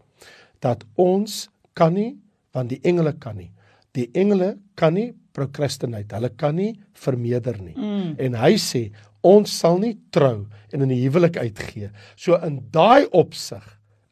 dat 0.63 0.87
ons 1.01 1.49
kan 1.79 1.97
nie 1.97 2.15
want 2.55 2.71
die 2.71 2.81
engele 2.87 3.15
kan 3.19 3.37
nie. 3.41 3.51
Die 3.97 4.07
engele 4.17 4.55
kan 4.79 4.95
nie 4.97 5.11
procrastinate 5.37 6.15
hulle 6.15 6.31
kan 6.39 6.57
nie 6.57 6.77
vermeerder 7.03 7.59
nie. 7.59 7.75
Mm. 7.75 8.15
en 8.21 8.39
hy 8.39 8.55
sê 8.61 8.85
ons 9.23 9.59
sal 9.59 9.79
nie 9.83 9.95
trou 10.15 10.47
en 10.73 10.85
in 10.85 10.91
die 10.91 11.03
huwelik 11.05 11.39
uitgee. 11.39 11.93
So 12.17 12.39
in 12.43 12.61
daai 12.75 13.07
opsig 13.11 13.63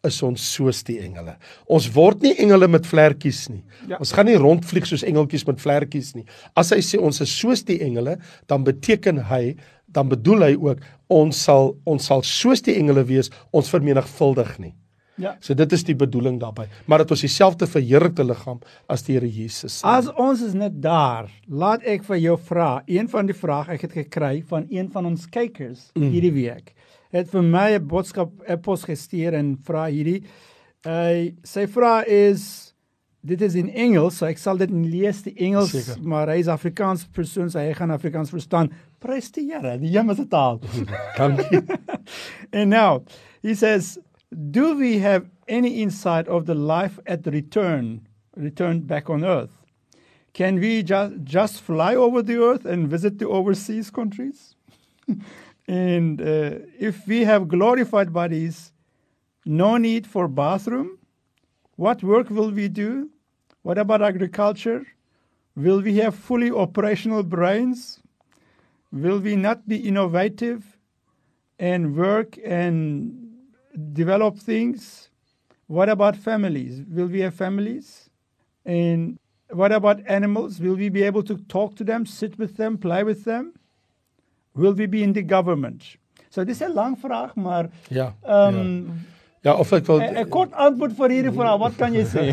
is 0.07 0.21
ons 0.25 0.43
soos 0.55 0.81
die 0.87 0.97
engele. 1.03 1.35
Ons 1.69 1.91
word 1.93 2.23
nie 2.25 2.33
engele 2.41 2.69
met 2.73 2.87
vlekkies 2.89 3.43
nie. 3.53 3.61
Ja. 3.91 3.99
Ons 4.01 4.15
gaan 4.17 4.31
nie 4.31 4.39
rondvlieg 4.41 4.87
soos 4.89 5.05
engeltjies 5.05 5.45
met 5.49 5.61
vlekkies 5.61 6.15
nie. 6.17 6.25
As 6.57 6.73
hy 6.73 6.81
sê 6.85 7.01
ons 7.01 7.21
is 7.21 7.35
soos 7.37 7.65
die 7.69 7.81
engele, 7.85 8.17
dan 8.49 8.65
beteken 8.65 9.21
hy 9.29 9.59
dan 9.91 10.09
bedoel 10.09 10.47
hy 10.47 10.53
ook 10.55 10.85
ons 11.11 11.37
sal 11.47 11.75
ons 11.91 12.05
sal 12.07 12.23
soos 12.27 12.63
die 12.65 12.77
engele 12.79 13.03
wees, 13.09 13.33
ons 13.53 13.71
vermenigvuldig 13.73 14.55
nie. 14.63 14.75
Ja. 15.21 15.37
So 15.45 15.55
dit 15.55 15.73
is 15.77 15.85
die 15.85 15.97
bedoeling 15.99 16.41
daarbey, 16.41 16.69
maar 16.87 17.05
dat 17.05 17.11
ons 17.15 17.25
dieselfde 17.25 17.69
verheerlikte 17.71 18.25
liggaam 18.25 18.61
as 18.89 19.05
die 19.07 19.19
Here 19.19 19.29
Jesus. 19.29 19.81
As 19.85 20.09
ons 20.17 20.43
is 20.47 20.55
net 20.57 20.81
daar, 20.83 21.31
laat 21.49 21.85
ek 21.85 22.05
vir 22.09 22.23
jou 22.25 22.37
vra, 22.51 22.83
een 22.87 23.09
van 23.11 23.29
die 23.29 23.37
vrae 23.37 23.77
ek 23.77 23.89
het 23.89 23.99
gekry 24.05 24.41
van 24.49 24.67
een 24.71 24.91
van 24.91 25.07
ons 25.07 25.27
kykers 25.29 25.91
mm. 25.95 26.11
hierdie 26.15 26.35
week. 26.35 26.75
Het 27.11 27.29
vir 27.31 27.43
my 27.43 27.69
'n 27.75 27.87
boodskap 27.87 28.31
epos 28.47 28.85
gestuur 28.87 29.35
en 29.35 29.57
vra 29.57 29.89
hierdie 29.91 30.23
uh 30.87 31.29
sy 31.45 31.67
vraag 31.69 32.07
is 32.09 32.71
dit 33.21 33.41
is 33.43 33.55
in 33.55 33.69
Engels, 33.69 34.17
so 34.17 34.27
ek 34.27 34.39
sal 34.41 34.57
dit 34.57 34.71
lees 34.71 35.21
die 35.27 35.35
Engels, 35.45 35.75
Zeker. 35.75 35.99
maar 36.09 36.31
hy 36.33 36.39
is 36.41 36.49
Afrikaans 36.49 37.05
persoon, 37.13 37.51
so 37.53 37.61
hy 37.61 37.75
gaan 37.77 37.93
Afrikaans 37.93 38.33
verstaan. 38.33 38.71
Prys 39.01 39.29
die 39.35 39.51
Here, 39.51 39.77
die 39.81 39.93
hemelse 39.93 40.25
taal. 40.31 40.61
Dankie. 41.19 41.61
and 42.57 42.71
now, 42.71 43.03
he 43.43 43.55
says 43.55 43.99
do 44.51 44.77
we 44.77 44.99
have 44.99 45.29
any 45.49 45.83
insight 45.83 46.29
of 46.29 46.47
the 46.47 46.55
life 46.55 46.99
at 47.07 47.25
the 47.25 47.31
return, 47.31 48.07
return 48.37 48.81
back 48.81 49.11
on 49.11 49.25
earth? 49.25 49.65
Can 50.33 50.61
we 50.61 50.83
just 50.83 51.25
just 51.25 51.61
fly 51.61 51.97
over 51.97 52.23
the 52.23 52.37
earth 52.37 52.65
and 52.65 52.89
visit 52.89 53.19
the 53.19 53.29
overseas 53.29 53.91
countries? 53.91 54.55
and 55.69 56.21
uh, 56.21 56.59
if 56.79 57.07
we 57.07 57.25
have 57.25 57.49
glorified 57.49 58.13
bodies, 58.13 58.73
no 59.45 59.77
need 59.77 60.07
for 60.07 60.29
bathroom. 60.29 60.99
What 61.75 62.03
work 62.03 62.31
will 62.31 62.53
we 62.53 62.69
do? 62.69 63.11
What 63.63 63.79
about 63.79 64.03
agriculture? 64.03 64.87
Will 65.57 65.81
we 65.81 65.97
have 65.97 66.15
fully 66.15 66.51
operational 66.51 67.25
brains? 67.25 68.01
Will 68.93 69.19
we 69.19 69.35
not 69.35 69.67
be 69.67 69.77
innovative 69.77 70.79
and 71.59 71.97
work 71.97 72.39
and 72.45 73.20
develop 73.93 74.39
things. 74.39 75.09
What 75.67 75.89
about 75.89 76.17
families? 76.17 76.83
Will 76.89 77.07
we 77.07 77.21
have 77.21 77.35
families? 77.35 78.11
And 78.65 79.19
what 79.51 79.73
about 79.73 80.01
animals? 80.07 80.61
Will 80.61 80.77
we 80.77 80.89
be 80.89 81.03
able 81.03 81.23
to 81.25 81.37
talk 81.49 81.77
to 81.77 81.85
them, 81.85 82.07
sit 82.07 82.39
with 82.39 82.57
them, 82.57 82.79
play 82.79 83.03
with 83.05 83.25
them? 83.25 83.53
Will 84.55 84.75
we 84.75 84.87
be 84.87 85.03
in 85.03 85.13
the 85.13 85.23
government? 85.23 85.97
So 86.31 86.45
dis 86.45 86.61
'n 86.61 86.75
lang 86.75 86.97
vraag, 86.97 87.35
maar 87.35 87.71
ja. 87.89 88.15
Um, 88.23 88.55
ja. 88.55 88.93
Ja, 89.41 89.55
of 89.57 89.71
ek 89.73 89.87
wil 89.89 90.03
'n 90.05 90.29
kort 90.29 90.53
antwoord 90.53 90.93
vir 90.99 91.13
hierdie 91.15 91.33
vraag. 91.33 91.61
Wat 91.63 91.77
kan 91.77 91.95
jy 91.97 92.05
sê? 92.05 92.25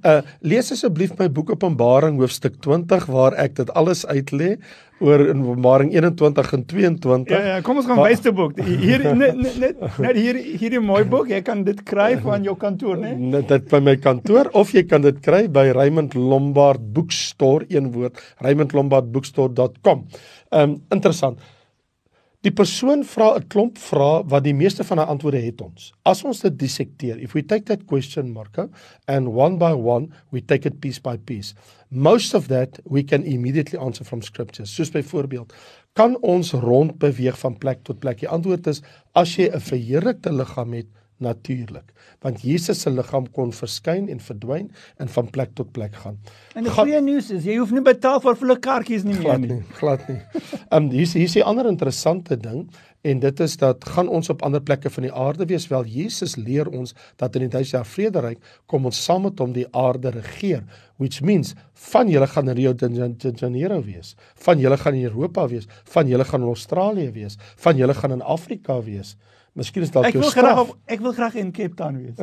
uh 0.00 0.22
lees 0.50 0.72
asseblief 0.72 1.12
my 1.18 1.28
boek 1.28 1.52
Openbaring 1.52 2.16
hoofstuk 2.16 2.56
20 2.64 3.04
waar 3.12 3.36
ek 3.36 3.58
dit 3.60 3.72
alles 3.76 4.06
uitlê 4.08 4.56
oor 5.02 5.26
in 5.28 5.44
Openbaring 5.44 5.92
21 5.92 6.52
en 6.56 6.64
22. 6.64 7.28
Ja 7.28 7.42
ja, 7.50 7.60
kom 7.60 7.76
ons 7.76 7.86
gaan 7.90 8.00
wys 8.00 8.24
die 8.24 8.32
boek. 8.32 8.56
Hier 8.64 9.04
net 9.22 9.36
net 9.36 9.60
net 9.60 10.16
hier 10.16 10.40
hierdie 10.40 10.80
mooi 10.80 11.04
boek. 11.04 11.28
Jy 11.28 11.42
kan 11.44 11.66
dit 11.68 11.84
kry 11.84 12.16
van 12.24 12.48
jou 12.48 12.56
kantoor, 12.56 12.96
né? 12.96 13.12
Net 13.12 13.52
dit 13.52 13.68
by 13.68 13.84
my 13.84 13.96
kantoor 14.00 14.48
of 14.56 14.72
jy 14.72 14.86
kan 14.88 15.04
dit 15.04 15.20
kry 15.20 15.44
by 15.52 15.68
Raymond 15.76 16.16
Lombard 16.16 16.80
Bookstore, 16.96 17.68
een 17.68 17.92
woord, 17.92 18.16
raymondlombardbookstore.com. 18.40 20.06
Ehm 20.52 20.62
um, 20.62 20.80
interessant. 20.96 21.36
Die 22.42 22.50
persoon 22.50 23.04
vra 23.06 23.36
'n 23.38 23.44
klomp 23.46 23.76
vrae 23.78 24.22
wat 24.26 24.42
die 24.42 24.54
meeste 24.54 24.82
van 24.84 24.98
haar 24.98 25.06
antwoorde 25.12 25.38
het 25.38 25.60
ons. 25.62 25.92
As 26.02 26.24
ons 26.24 26.40
dit 26.40 26.58
dissekteer, 26.58 27.20
if 27.22 27.34
we 27.34 27.42
take 27.42 27.64
that 27.64 27.84
question 27.86 28.32
Marco 28.32 28.68
and 29.06 29.28
one 29.28 29.58
by 29.58 29.70
one 29.70 30.08
we 30.32 30.40
take 30.40 30.66
it 30.66 30.80
piece 30.80 30.98
by 30.98 31.16
piece. 31.16 31.54
Most 31.88 32.34
of 32.34 32.48
that 32.48 32.80
we 32.84 33.04
can 33.04 33.22
immediately 33.22 33.78
answer 33.78 34.04
from 34.04 34.22
scriptures. 34.22 34.74
Soos 34.74 34.90
byvoorbeeld, 34.90 35.54
kan 35.92 36.16
ons 36.20 36.52
rond 36.52 36.98
beweeg 36.98 37.38
van 37.38 37.58
plek 37.58 37.84
tot 37.84 38.00
plek? 38.00 38.18
Die 38.18 38.28
antwoord 38.28 38.66
is 38.66 38.82
as 39.14 39.36
jy 39.36 39.46
'n 39.46 39.60
verheerlikte 39.60 40.32
liggaam 40.32 40.72
het, 40.72 40.86
natuurlik 41.22 41.92
want 42.22 42.42
Jesus 42.46 42.82
se 42.84 42.90
liggaam 42.90 43.26
kon 43.34 43.50
verskyn 43.54 44.08
en 44.12 44.20
verdwyn 44.22 44.68
en 45.02 45.10
van 45.16 45.30
plek 45.34 45.54
tot 45.58 45.72
plek 45.74 45.94
gaan. 46.04 46.18
En 46.54 46.66
die 46.66 46.70
goeie 46.70 47.00
nuus 47.02 47.32
is 47.34 47.46
jy 47.48 47.58
hoef 47.58 47.72
nie 47.74 47.82
betaal 47.82 48.20
vir 48.22 48.38
hulle 48.44 48.58
kaartjies 48.62 49.06
nie 49.08 49.18
meer 49.18 49.40
nie. 49.42 49.60
Glad 49.80 50.06
nie. 50.10 50.20
Ehm 50.22 50.84
um, 50.84 50.90
hier 50.94 51.06
is 51.08 51.14
hier 51.18 51.30
is 51.30 51.36
'n 51.36 51.48
ander 51.50 51.66
interessante 51.66 52.36
ding 52.36 52.68
en 53.02 53.18
dit 53.18 53.40
is 53.40 53.56
dat 53.58 53.84
gaan 53.84 54.08
ons 54.08 54.28
op 54.30 54.42
ander 54.46 54.62
plekke 54.62 54.90
van 54.90 55.02
die 55.02 55.12
aarde 55.12 55.46
wees 55.50 55.66
wel 55.68 55.84
Jesus 55.84 56.36
leer 56.36 56.68
ons 56.70 56.94
dat 57.16 57.34
in 57.34 57.46
die 57.46 57.50
duisende 57.50 57.84
vrederyk 57.84 58.38
kom 58.66 58.86
ons 58.86 59.04
saam 59.04 59.26
met 59.26 59.38
hom 59.42 59.52
die 59.52 59.66
aarde 59.74 60.12
regeer 60.14 60.62
which 61.02 61.20
means 61.20 61.54
van 61.90 62.10
julle 62.12 62.26
gaan 62.30 62.48
in 62.48 62.56
Rio 62.56 62.74
de 62.74 62.90
Janeiro 63.34 63.82
wees 63.82 64.14
van 64.46 64.58
julle 64.58 64.76
gaan 64.76 64.94
in 64.94 65.10
Europa 65.10 65.48
wees 65.48 65.66
van 65.94 66.08
julle 66.08 66.24
gaan 66.24 66.42
in 66.42 66.54
Australië 66.54 67.10
wees 67.10 67.38
van 67.56 67.76
julle 67.76 67.94
gaan 67.94 68.12
in 68.12 68.22
Afrika 68.22 68.82
wees 68.82 69.16
Miskien 69.52 69.84
is 69.84 69.90
dalk 69.92 70.14
jou 70.14 70.22
straf. 70.24 70.32
Ek 70.32 70.38
wil 70.38 70.46
graag 70.48 70.60
op, 70.62 70.76
ek 70.88 71.00
wil 71.04 71.12
graag 71.12 71.34
in 71.42 71.50
Cape 71.52 71.76
Town 71.76 71.98
wees. 72.00 72.16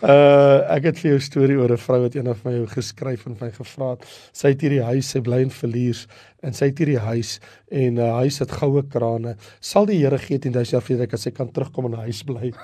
uh 0.00 0.58
ek 0.76 0.86
het 0.86 1.00
vir 1.02 1.08
jou 1.10 1.18
storie 1.26 1.56
oor 1.58 1.72
'n 1.74 1.82
vrou 1.82 1.98
wat 2.04 2.14
eendag 2.14 2.38
vir 2.38 2.52
my 2.52 2.66
geskryf 2.70 3.26
en 3.26 3.34
my 3.40 3.50
gevra 3.56 3.90
het. 3.96 4.06
Sy 4.32 4.54
het 4.54 4.62
hierdie 4.62 4.84
huis, 4.86 5.10
sy 5.10 5.20
bly 5.20 5.40
in 5.42 5.50
Verliers 5.50 6.06
en 6.46 6.54
sy 6.54 6.70
het 6.70 6.78
hierdie 6.78 7.02
huis 7.02 7.40
en 7.68 7.98
'n 7.98 7.98
uh, 7.98 8.14
huis 8.22 8.38
het 8.38 8.52
goue 8.62 8.82
krane. 8.82 9.34
Sal 9.60 9.86
die 9.90 9.98
Here 9.98 10.18
gee 10.18 10.38
10000 10.38 10.70
jaar 10.70 10.86
vrede 10.86 11.08
as 11.12 11.22
sy 11.26 11.30
kan 11.30 11.50
terugkom 11.50 11.90
in 11.90 11.98
'n 11.98 12.06
huis 12.06 12.22
bly. 12.22 12.52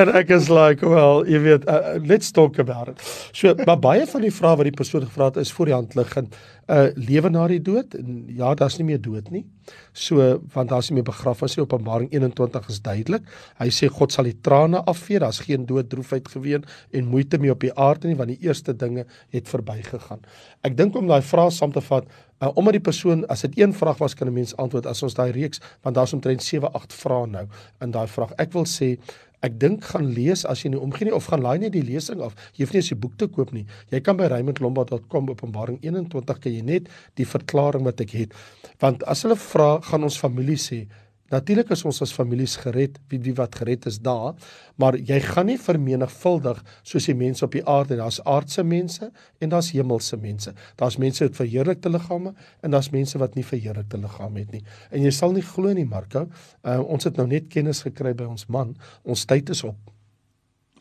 en 0.00 0.08
ek 0.16 0.30
is 0.30 0.48
like, 0.50 0.84
well, 0.86 1.24
jy 1.28 1.38
weet, 1.38 1.66
uh, 1.68 1.98
let's 2.04 2.30
talk 2.32 2.58
about 2.58 2.88
it. 2.88 3.00
So, 3.32 3.54
maar 3.66 3.78
baie 3.78 4.06
van 4.06 4.26
die 4.26 4.34
vrae 4.34 4.56
wat 4.56 4.68
die 4.68 4.76
persoon 4.76 5.06
gevra 5.06 5.30
het 5.30 5.36
is 5.36 5.52
voor 5.52 5.70
die 5.70 5.74
hand 5.74 5.94
liggend. 5.94 6.36
Uh 6.66 6.90
lewe 6.98 7.30
na 7.30 7.44
die 7.46 7.60
dood? 7.62 7.94
En 7.94 8.24
ja, 8.34 8.54
daar's 8.58 8.76
nie 8.80 8.86
meer 8.88 8.98
dood 8.98 9.28
nie. 9.30 9.44
So, 9.92 10.18
want 10.54 10.72
daar's 10.72 10.88
nie 10.90 10.96
meer 10.98 11.06
begrafnis 11.06 11.54
nie. 11.54 11.62
Openbaring 11.62 12.10
21 12.10 12.66
is 12.72 12.80
duidelik. 12.82 13.28
Hy 13.60 13.68
sê 13.70 13.86
God 13.86 14.14
sal 14.14 14.26
die 14.26 14.34
trane 14.42 14.80
afvee. 14.90 15.20
Daar's 15.22 15.38
geen 15.46 15.66
dood, 15.66 15.86
droefheid, 15.92 16.26
geween 16.34 16.66
en 16.90 17.06
moeite 17.12 17.38
meer 17.38 17.54
op 17.54 17.62
die 17.62 17.70
aarde 17.74 18.10
nie, 18.10 18.18
want 18.18 18.34
die 18.34 18.40
eerste 18.48 18.74
dinge 18.74 19.06
het 19.34 19.50
verbygegaan. 19.50 20.26
Ek 20.66 20.74
dink 20.78 20.98
om 20.98 21.06
daai 21.06 21.22
vraag 21.22 21.54
saam 21.54 21.70
te 21.74 21.84
vat, 21.86 22.10
uh, 22.42 22.50
omdat 22.54 22.76
die 22.80 22.84
persoon 22.84 23.22
as 23.32 23.46
dit 23.46 23.58
een 23.62 23.74
vraag 23.74 23.98
was 24.02 24.14
kan 24.14 24.28
'n 24.28 24.34
mens 24.34 24.56
antwoord 24.56 24.86
as 24.86 25.02
ons 25.02 25.14
daai 25.14 25.30
reeks 25.32 25.60
want 25.82 25.94
daar's 25.96 26.12
omtrent 26.12 26.42
7 26.42 26.72
8 26.72 26.92
vrae 26.92 27.26
nou 27.26 27.46
in 27.80 27.90
daai 27.90 28.06
vraag. 28.06 28.32
Ek 28.38 28.52
wil 28.52 28.64
sê 28.64 28.98
Ek 29.44 29.58
dink 29.60 29.84
gaan 29.84 30.08
lees 30.16 30.44
as 30.48 30.62
jy 30.64 30.72
nie 30.72 30.80
omgee 30.80 31.08
nie 31.08 31.14
of 31.14 31.28
gaan 31.30 31.42
laai 31.44 31.58
net 31.60 31.74
die 31.74 31.84
lesing 31.84 32.22
af. 32.24 32.36
Jy 32.56 32.64
hoef 32.64 32.72
nie 32.72 32.80
eens 32.80 32.92
die 32.92 33.00
boek 33.00 33.16
te 33.20 33.28
koop 33.28 33.52
nie. 33.52 33.66
Jy 33.92 34.00
kan 34.04 34.16
by 34.16 34.30
raymondlombard.com 34.32 35.32
Openbaring 35.34 35.80
21 35.84 36.40
kan 36.40 36.52
jy 36.52 36.62
net 36.64 36.88
die 37.20 37.28
verklaring 37.28 37.84
wat 37.86 38.00
ek 38.04 38.14
het. 38.16 38.36
Want 38.82 39.04
as 39.10 39.26
hulle 39.26 39.36
vra, 39.40 39.76
gaan 39.84 40.06
ons 40.08 40.18
familie 40.20 40.56
sê, 40.60 40.86
Natuurlik 41.32 41.72
is 41.74 41.82
ons 41.88 41.98
as 42.04 42.12
families 42.14 42.54
gered, 42.62 43.00
wie 43.10 43.18
die 43.18 43.34
wat 43.34 43.56
gered 43.58 43.88
is 43.90 43.98
daar, 43.98 44.36
maar 44.78 44.94
jy 44.94 45.18
gaan 45.24 45.48
nie 45.50 45.58
vermenigvuldig 45.58 46.60
soos 46.86 47.08
die 47.10 47.16
mense 47.18 47.42
op 47.46 47.56
die 47.56 47.64
aarde, 47.66 47.98
daar's 47.98 48.20
aardse 48.22 48.62
mense 48.62 49.10
en 49.42 49.50
daar's 49.50 49.72
hemelse 49.74 50.20
mense. 50.22 50.54
Daar's 50.78 51.00
mense 51.02 51.26
met 51.26 51.40
verheerlikte 51.40 51.90
liggame 51.90 52.34
en 52.62 52.76
daar's 52.76 52.92
mense 52.94 53.18
wat 53.18 53.34
nie 53.34 53.46
verheerlikte 53.46 53.98
liggame 53.98 54.44
het 54.44 54.54
nie. 54.54 54.62
En 54.94 55.02
jy 55.02 55.10
sal 55.10 55.34
nie 55.34 55.44
glo 55.46 55.74
nie, 55.74 55.88
Marko, 55.88 56.28
uh, 56.62 56.78
ons 56.86 57.10
het 57.10 57.18
nou 57.18 57.26
net 57.30 57.50
kennis 57.50 57.82
gekry 57.86 58.14
by 58.14 58.30
ons 58.30 58.46
man, 58.46 58.76
ons 59.02 59.26
tyd 59.26 59.50
is 59.50 59.66
op. 59.66 59.95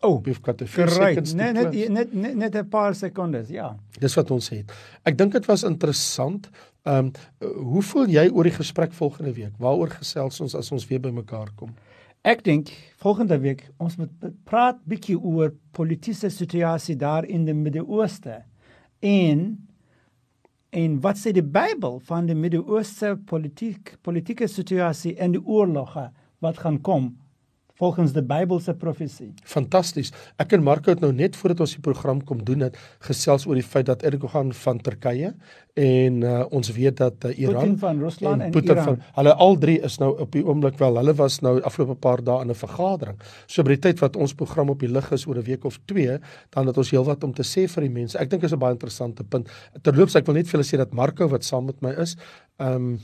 Oh, 0.05 0.21
we've 0.21 0.41
got 0.41 0.61
a 0.61 0.67
few 0.69 0.87
seconds. 0.87 1.33
Net 1.33 1.57
net 1.57 1.73
net 1.89 2.13
net 2.13 2.35
net 2.35 2.55
'n 2.55 2.69
paar 2.69 2.93
sekondes, 2.95 3.49
ja. 3.49 3.75
Dis 3.99 4.15
wat 4.15 4.31
ons 4.31 4.49
het. 4.49 4.71
Ek 5.03 5.17
dink 5.17 5.31
dit 5.33 5.45
was 5.45 5.63
interessant 5.63 6.49
Ehm 6.85 7.11
um, 7.41 7.61
hoe 7.71 7.81
voel 7.81 8.11
jy 8.13 8.27
oor 8.29 8.45
die 8.45 8.53
gesprek 8.53 8.91
volgende 8.93 9.31
week? 9.33 9.53
Waaroor 9.57 9.89
gesels 9.89 10.37
ons 10.41 10.53
as 10.55 10.67
ons 10.71 10.83
weer 10.85 10.99
bymekaar 11.01 11.49
kom? 11.57 11.71
Ek 12.21 12.43
dink 12.45 12.69
volgende 13.01 13.39
week 13.41 13.63
ons 13.81 13.95
moet 13.97 14.27
praat 14.45 14.77
bietjie 14.85 15.17
oor 15.17 15.49
politieke 15.73 16.29
situasie 16.29 16.93
daar 16.95 17.25
in 17.25 17.47
die 17.49 17.57
Midde-Ooste 17.57 18.43
en 19.01 19.41
en 20.69 20.99
wat 21.01 21.17
sê 21.17 21.33
die 21.33 21.45
Bybel 21.57 21.97
van 22.05 22.29
die 22.29 22.37
Midde-Ooste 22.37 23.15
politiek 23.25 23.95
politieke 24.05 24.45
situasie 24.45 25.15
en 25.17 25.33
die 25.33 25.41
oorloge 25.41 26.11
wat 26.45 26.61
gaan 26.61 26.77
kom 26.85 27.15
volgens 27.79 28.13
die 28.15 28.23
Bybelse 28.23 28.73
profesie. 28.79 29.33
Fantasties. 29.43 30.11
Ek 30.39 30.55
en 30.55 30.63
Marco 30.63 30.93
het 30.93 31.01
nou 31.03 31.11
net 31.15 31.35
voordat 31.35 31.65
ons 31.65 31.75
die 31.75 31.83
program 31.83 32.21
kom 32.23 32.43
doen 32.47 32.63
het 32.67 32.77
gesels 33.03 33.45
oor 33.47 33.59
die 33.59 33.65
feit 33.65 33.89
dat 33.89 34.05
Erdogan 34.07 34.53
van 34.55 34.79
Turkye 34.79 35.33
en 35.75 36.21
uh, 36.23 36.45
ons 36.55 36.71
weet 36.71 37.01
dat 37.01 37.27
uh, 37.27 37.33
Iran 37.35 37.59
Putin 37.59 37.77
van 37.81 37.99
Rusland 37.99 38.39
en, 38.39 38.45
en 38.47 38.55
Putin 38.55 38.77
Iran. 38.77 38.85
van 38.85 39.01
hulle 39.19 39.33
al 39.45 39.57
drie 39.59 39.75
is 39.83 39.97
nou 39.99 40.13
op 40.23 40.31
die 40.31 40.45
oomblik 40.45 40.79
wel 40.79 41.01
hulle 41.01 41.15
was 41.19 41.41
nou 41.43 41.57
afgelope 41.67 41.97
paar 41.99 42.23
dae 42.23 42.45
in 42.45 42.53
'n 42.53 42.59
vergadering. 42.61 43.19
So 43.45 43.63
by 43.63 43.75
die 43.75 43.83
tyd 43.89 43.99
wat 43.99 44.15
ons 44.15 44.33
program 44.33 44.71
op 44.71 44.79
die 44.79 44.91
lig 44.91 45.11
is 45.11 45.27
oor 45.27 45.35
'n 45.35 45.43
week 45.43 45.65
of 45.65 45.79
2, 45.85 46.19
dan 46.55 46.67
het 46.67 46.77
ons 46.77 46.91
heelwat 46.91 47.23
om 47.23 47.33
te 47.33 47.43
sê 47.43 47.67
vir 47.67 47.81
die 47.81 47.91
mense. 47.91 48.17
Ek 48.17 48.29
dink 48.29 48.43
is 48.43 48.53
'n 48.53 48.59
baie 48.59 48.73
interessante 48.73 49.23
punt. 49.23 49.49
Terloops 49.81 50.15
ek 50.15 50.25
wil 50.25 50.35
net 50.35 50.47
vir 50.47 50.59
julle 50.59 50.69
sê 50.71 50.77
dat 50.77 50.93
Marco 50.93 51.27
wat 51.27 51.43
saam 51.43 51.65
met 51.65 51.81
my 51.81 51.91
is, 51.91 52.15
ehm 52.57 52.75
um, 52.75 52.99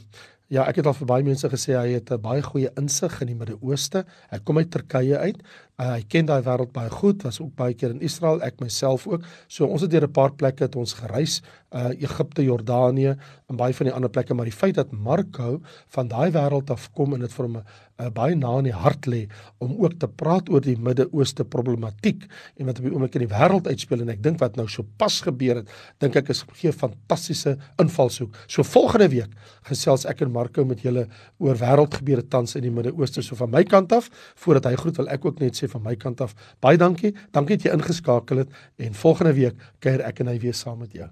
Ja, 0.51 0.65
ek 0.67 0.81
het 0.81 0.87
al 0.89 0.95
vir 0.97 1.07
baie 1.07 1.23
mense 1.23 1.47
gesê 1.47 1.77
hy 1.77 1.93
het 1.95 2.09
'n 2.11 2.19
baie 2.19 2.41
goeie 2.43 2.69
insig 2.75 3.13
in 3.23 3.29
die 3.31 3.35
Midde-Ooste. 3.39 4.03
Hy 4.31 4.39
kom 4.43 4.57
uit 4.57 4.71
Turkye 4.71 5.17
uit. 5.17 5.37
Uh, 5.79 5.95
hy 5.95 6.03
ken 6.07 6.27
daai 6.29 6.41
wêreld 6.45 6.71
baie 6.75 6.89
goed. 6.89 7.23
Was 7.23 7.39
ook 7.41 7.55
baie 7.55 7.73
keer 7.73 7.93
in 7.95 8.01
Israel, 8.05 8.41
ek 8.45 8.59
myself 8.61 9.07
ook. 9.07 9.23
So 9.47 9.65
ons 9.65 9.81
het 9.81 9.91
deur 9.91 10.07
'n 10.07 10.11
paar 10.11 10.33
plekke 10.33 10.63
het 10.63 10.75
ons 10.75 10.93
gereis, 10.93 11.41
uh 11.71 11.89
Egipte, 11.95 12.43
Jordanië 12.43 13.15
en 13.47 13.55
baie 13.55 13.73
van 13.73 13.87
die 13.87 13.93
ander 13.95 14.09
plekke, 14.09 14.33
maar 14.33 14.45
die 14.45 14.55
feit 14.55 14.75
dat 14.75 14.91
Marco 14.91 15.61
van 15.95 16.07
daai 16.07 16.31
wêreld 16.31 16.69
af 16.69 16.89
kom 16.91 17.13
en 17.13 17.19
dit 17.19 17.33
vir 17.33 17.45
hom 17.45 17.57
'n 17.57 17.63
uh, 18.01 18.09
baie 18.09 18.35
na 18.35 18.57
in 18.59 18.67
die 18.69 18.75
hart 18.75 19.07
lê 19.07 19.27
om 19.59 19.75
ook 19.79 19.99
te 19.99 20.07
praat 20.07 20.49
oor 20.49 20.61
die 20.61 20.75
Midde-Ooste 20.75 21.45
problematiek 21.45 22.25
en 22.57 22.65
wat 22.65 22.79
op 22.79 22.85
die 22.87 22.93
oomblik 22.93 23.15
in 23.15 23.25
die 23.25 23.31
wêreld 23.31 23.67
uitspeel 23.67 24.01
en 24.01 24.09
ek 24.09 24.23
dink 24.23 24.39
wat 24.39 24.57
nou 24.59 24.67
so 24.67 24.83
pas 24.97 25.21
gebeur 25.21 25.61
het, 25.61 25.69
dink 25.99 26.15
ek 26.15 26.29
is 26.29 26.43
gee 26.59 26.71
fantastiese 26.71 27.57
invalshoek. 27.81 28.35
So 28.47 28.63
volgende 28.63 29.09
week 29.13 29.31
gesels 29.69 30.05
ek 30.05 30.21
en 30.21 30.31
Marco 30.31 30.65
met 30.65 30.81
julle 30.81 31.07
oor 31.39 31.55
wêreldgebeure 31.55 32.27
tans 32.27 32.55
in 32.55 32.63
die 32.63 32.73
Midde-Ooste. 32.73 33.21
So 33.21 33.35
van 33.35 33.51
my 33.51 33.63
kant 33.63 33.93
af, 33.95 34.09
voordat 34.35 34.65
hy 34.65 34.75
groet, 34.75 34.97
wil 34.97 35.11
ek 35.13 35.25
ook 35.25 35.39
net 35.39 35.55
sê 35.61 35.69
van 35.71 35.85
my 35.85 35.95
kant 35.95 36.21
af, 36.25 36.35
baie 36.63 36.79
dankie. 36.81 37.13
Dankie 37.31 37.57
dat 37.57 37.69
jy 37.69 37.77
ingeskakel 37.77 38.43
het 38.43 38.61
en 38.81 38.97
volgende 38.97 39.33
week 39.37 39.65
kuier 39.79 40.03
ek 40.07 40.23
en 40.23 40.33
hy 40.33 40.37
weer 40.41 40.57
saam 40.57 40.81
met 40.81 40.93
jou. 40.97 41.09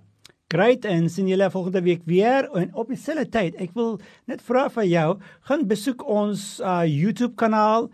Great 0.49 0.85
en 0.89 1.09
sien 1.13 1.27
julle 1.29 1.49
volgende 1.53 1.83
week 1.85 2.01
weer 2.09 2.49
en 2.57 2.71
op 2.73 2.89
dieselfde 2.89 3.27
tyd. 3.29 3.57
Ek 3.61 3.75
wil 3.77 3.99
net 4.25 4.41
vra 4.41 4.65
vir 4.73 4.87
jou, 4.89 5.09
gaan 5.45 5.67
besoek 5.69 6.01
ons 6.09 6.55
uh, 6.59 6.83
YouTube 6.89 7.35
kanaal 7.37 7.91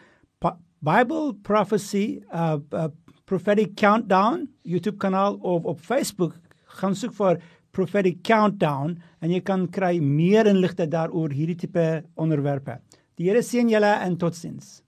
Bible 0.85 1.33
Prophecy 1.43 2.21
uh, 2.33 2.59
uh 2.71 2.91
Prophetic 3.25 3.71
Countdown 3.73 4.43
YouTube 4.61 4.97
kanaal 5.01 5.39
of 5.41 5.65
op 5.65 5.79
Facebook 5.81 6.35
gaan 6.79 6.95
soek 6.95 7.15
vir 7.17 7.39
prophetic 7.75 8.21
countdown 8.23 8.95
en 9.21 9.33
jy 9.33 9.41
kan 9.45 9.65
kry 9.67 9.97
meer 9.99 10.47
inligting 10.49 10.91
daaroor 10.93 11.33
hierdie 11.33 11.57
tipe 11.65 12.03
onderwerpe. 12.15 12.79
Die 13.17 13.29
Here 13.29 13.41
seën 13.43 13.69
julle 13.71 13.91
en 14.05 14.17
totsiens. 14.19 14.84